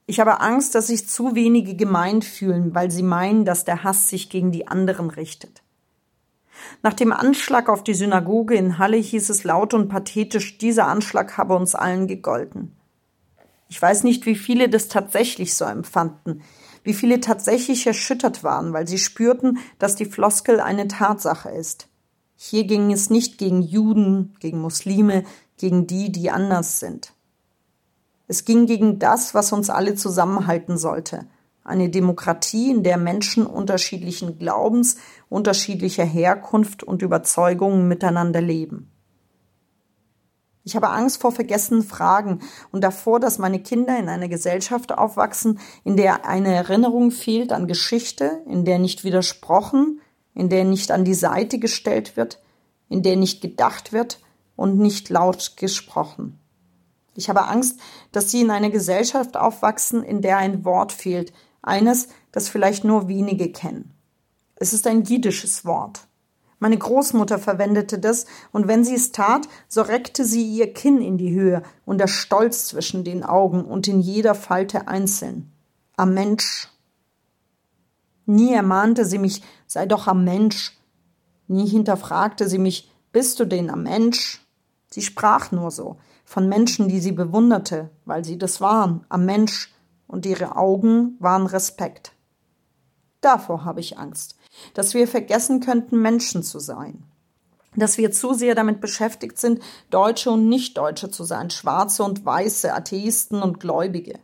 [0.07, 4.09] Ich habe Angst, dass sich zu wenige gemeint fühlen, weil sie meinen, dass der Hass
[4.09, 5.63] sich gegen die anderen richtet.
[6.83, 11.39] Nach dem Anschlag auf die Synagoge in Halle hieß es laut und pathetisch, dieser Anschlag
[11.39, 12.77] habe uns allen gegolten.
[13.69, 16.43] Ich weiß nicht, wie viele das tatsächlich so empfanden.
[16.83, 21.89] wie viele tatsächlich erschüttert waren, weil sie spürten, dass die Floskel eine Tatsache ist.
[22.41, 25.25] Hier ging es nicht gegen Juden, gegen Muslime,
[25.57, 27.13] gegen die, die anders sind.
[28.29, 31.27] Es ging gegen das, was uns alle zusammenhalten sollte.
[31.65, 38.89] Eine Demokratie, in der Menschen unterschiedlichen Glaubens, unterschiedlicher Herkunft und Überzeugungen miteinander leben.
[40.63, 42.39] Ich habe Angst vor vergessenen Fragen
[42.71, 47.67] und davor, dass meine Kinder in einer Gesellschaft aufwachsen, in der eine Erinnerung fehlt an
[47.67, 50.01] Geschichte, in der nicht widersprochen,
[50.35, 52.41] in der nicht an die Seite gestellt wird,
[52.89, 54.21] in der nicht gedacht wird
[54.57, 56.39] und nicht laut gesprochen.
[57.15, 57.81] Ich habe Angst,
[58.13, 63.09] dass sie in einer Gesellschaft aufwachsen, in der ein Wort fehlt, eines, das vielleicht nur
[63.09, 63.93] wenige kennen.
[64.55, 66.09] Es ist ein jiddisches Wort.
[66.61, 71.19] Meine Großmutter verwendete das, und wenn sie es tat, so reckte sie ihr Kinn in
[71.19, 75.53] die Höhe und der Stolz zwischen den Augen und in jeder Falte einzeln.
[75.97, 76.69] Am Mensch.
[78.29, 80.77] Nie ermahnte sie mich, sei doch am Mensch.
[81.47, 84.47] Nie hinterfragte sie mich, bist du denn am Mensch?
[84.91, 89.73] Sie sprach nur so, von Menschen, die sie bewunderte, weil sie das waren, am Mensch,
[90.07, 92.13] und ihre Augen waren Respekt.
[93.23, 94.37] Davor habe ich Angst,
[94.75, 97.05] dass wir vergessen könnten, Menschen zu sein.
[97.77, 102.75] Dass wir zu sehr damit beschäftigt sind, Deutsche und Nichtdeutsche zu sein, Schwarze und Weiße,
[102.75, 104.19] Atheisten und Gläubige.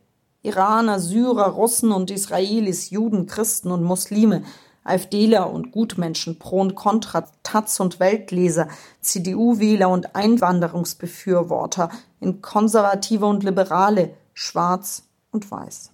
[0.45, 4.45] Iraner, Syrer, Russen und Israelis, Juden, Christen und Muslime,
[4.84, 8.68] AfDler und Gutmenschen, Pro und Contra, Taz und Weltleser,
[9.01, 11.88] CDU-Wähler und Einwanderungsbefürworter,
[12.20, 15.90] in Konservative und Liberale, Schwarz und Weiß.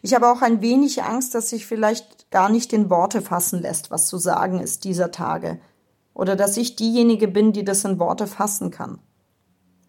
[0.00, 3.90] Ich habe auch ein wenig Angst, dass sich vielleicht gar nicht in Worte fassen lässt,
[3.90, 5.60] was zu sagen ist dieser Tage,
[6.14, 8.98] oder dass ich diejenige bin, die das in Worte fassen kann.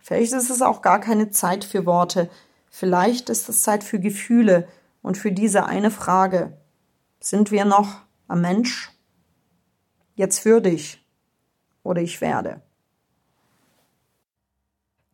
[0.01, 2.29] Vielleicht ist es auch gar keine Zeit für Worte,
[2.69, 4.67] vielleicht ist es Zeit für Gefühle
[5.01, 6.57] und für diese eine Frage,
[7.19, 8.91] sind wir noch am Mensch?
[10.15, 11.03] Jetzt für dich
[11.83, 12.61] oder ich werde.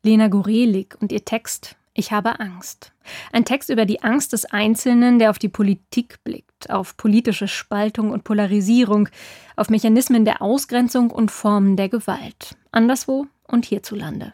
[0.04, 2.92] Lena Gorelik und ihr Text Ich habe Angst.
[3.32, 8.12] Ein Text über die Angst des Einzelnen, der auf die Politik blickt, auf politische Spaltung
[8.12, 9.10] und Polarisierung,
[9.56, 14.34] auf Mechanismen der Ausgrenzung und Formen der Gewalt, anderswo und hierzulande.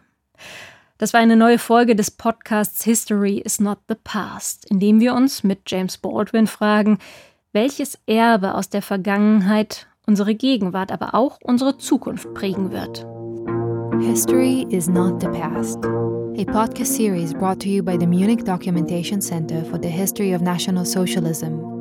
[1.02, 5.16] Das war eine neue Folge des Podcasts History is not the Past, in dem wir
[5.16, 7.00] uns mit James Baldwin fragen,
[7.54, 13.04] welches Erbe aus der Vergangenheit unsere Gegenwart, aber auch unsere Zukunft prägen wird.
[14.00, 15.84] History is not the past.
[16.38, 20.42] A podcast series brought to you by the Munich Documentation Center for the History of
[20.44, 21.81] National Socialism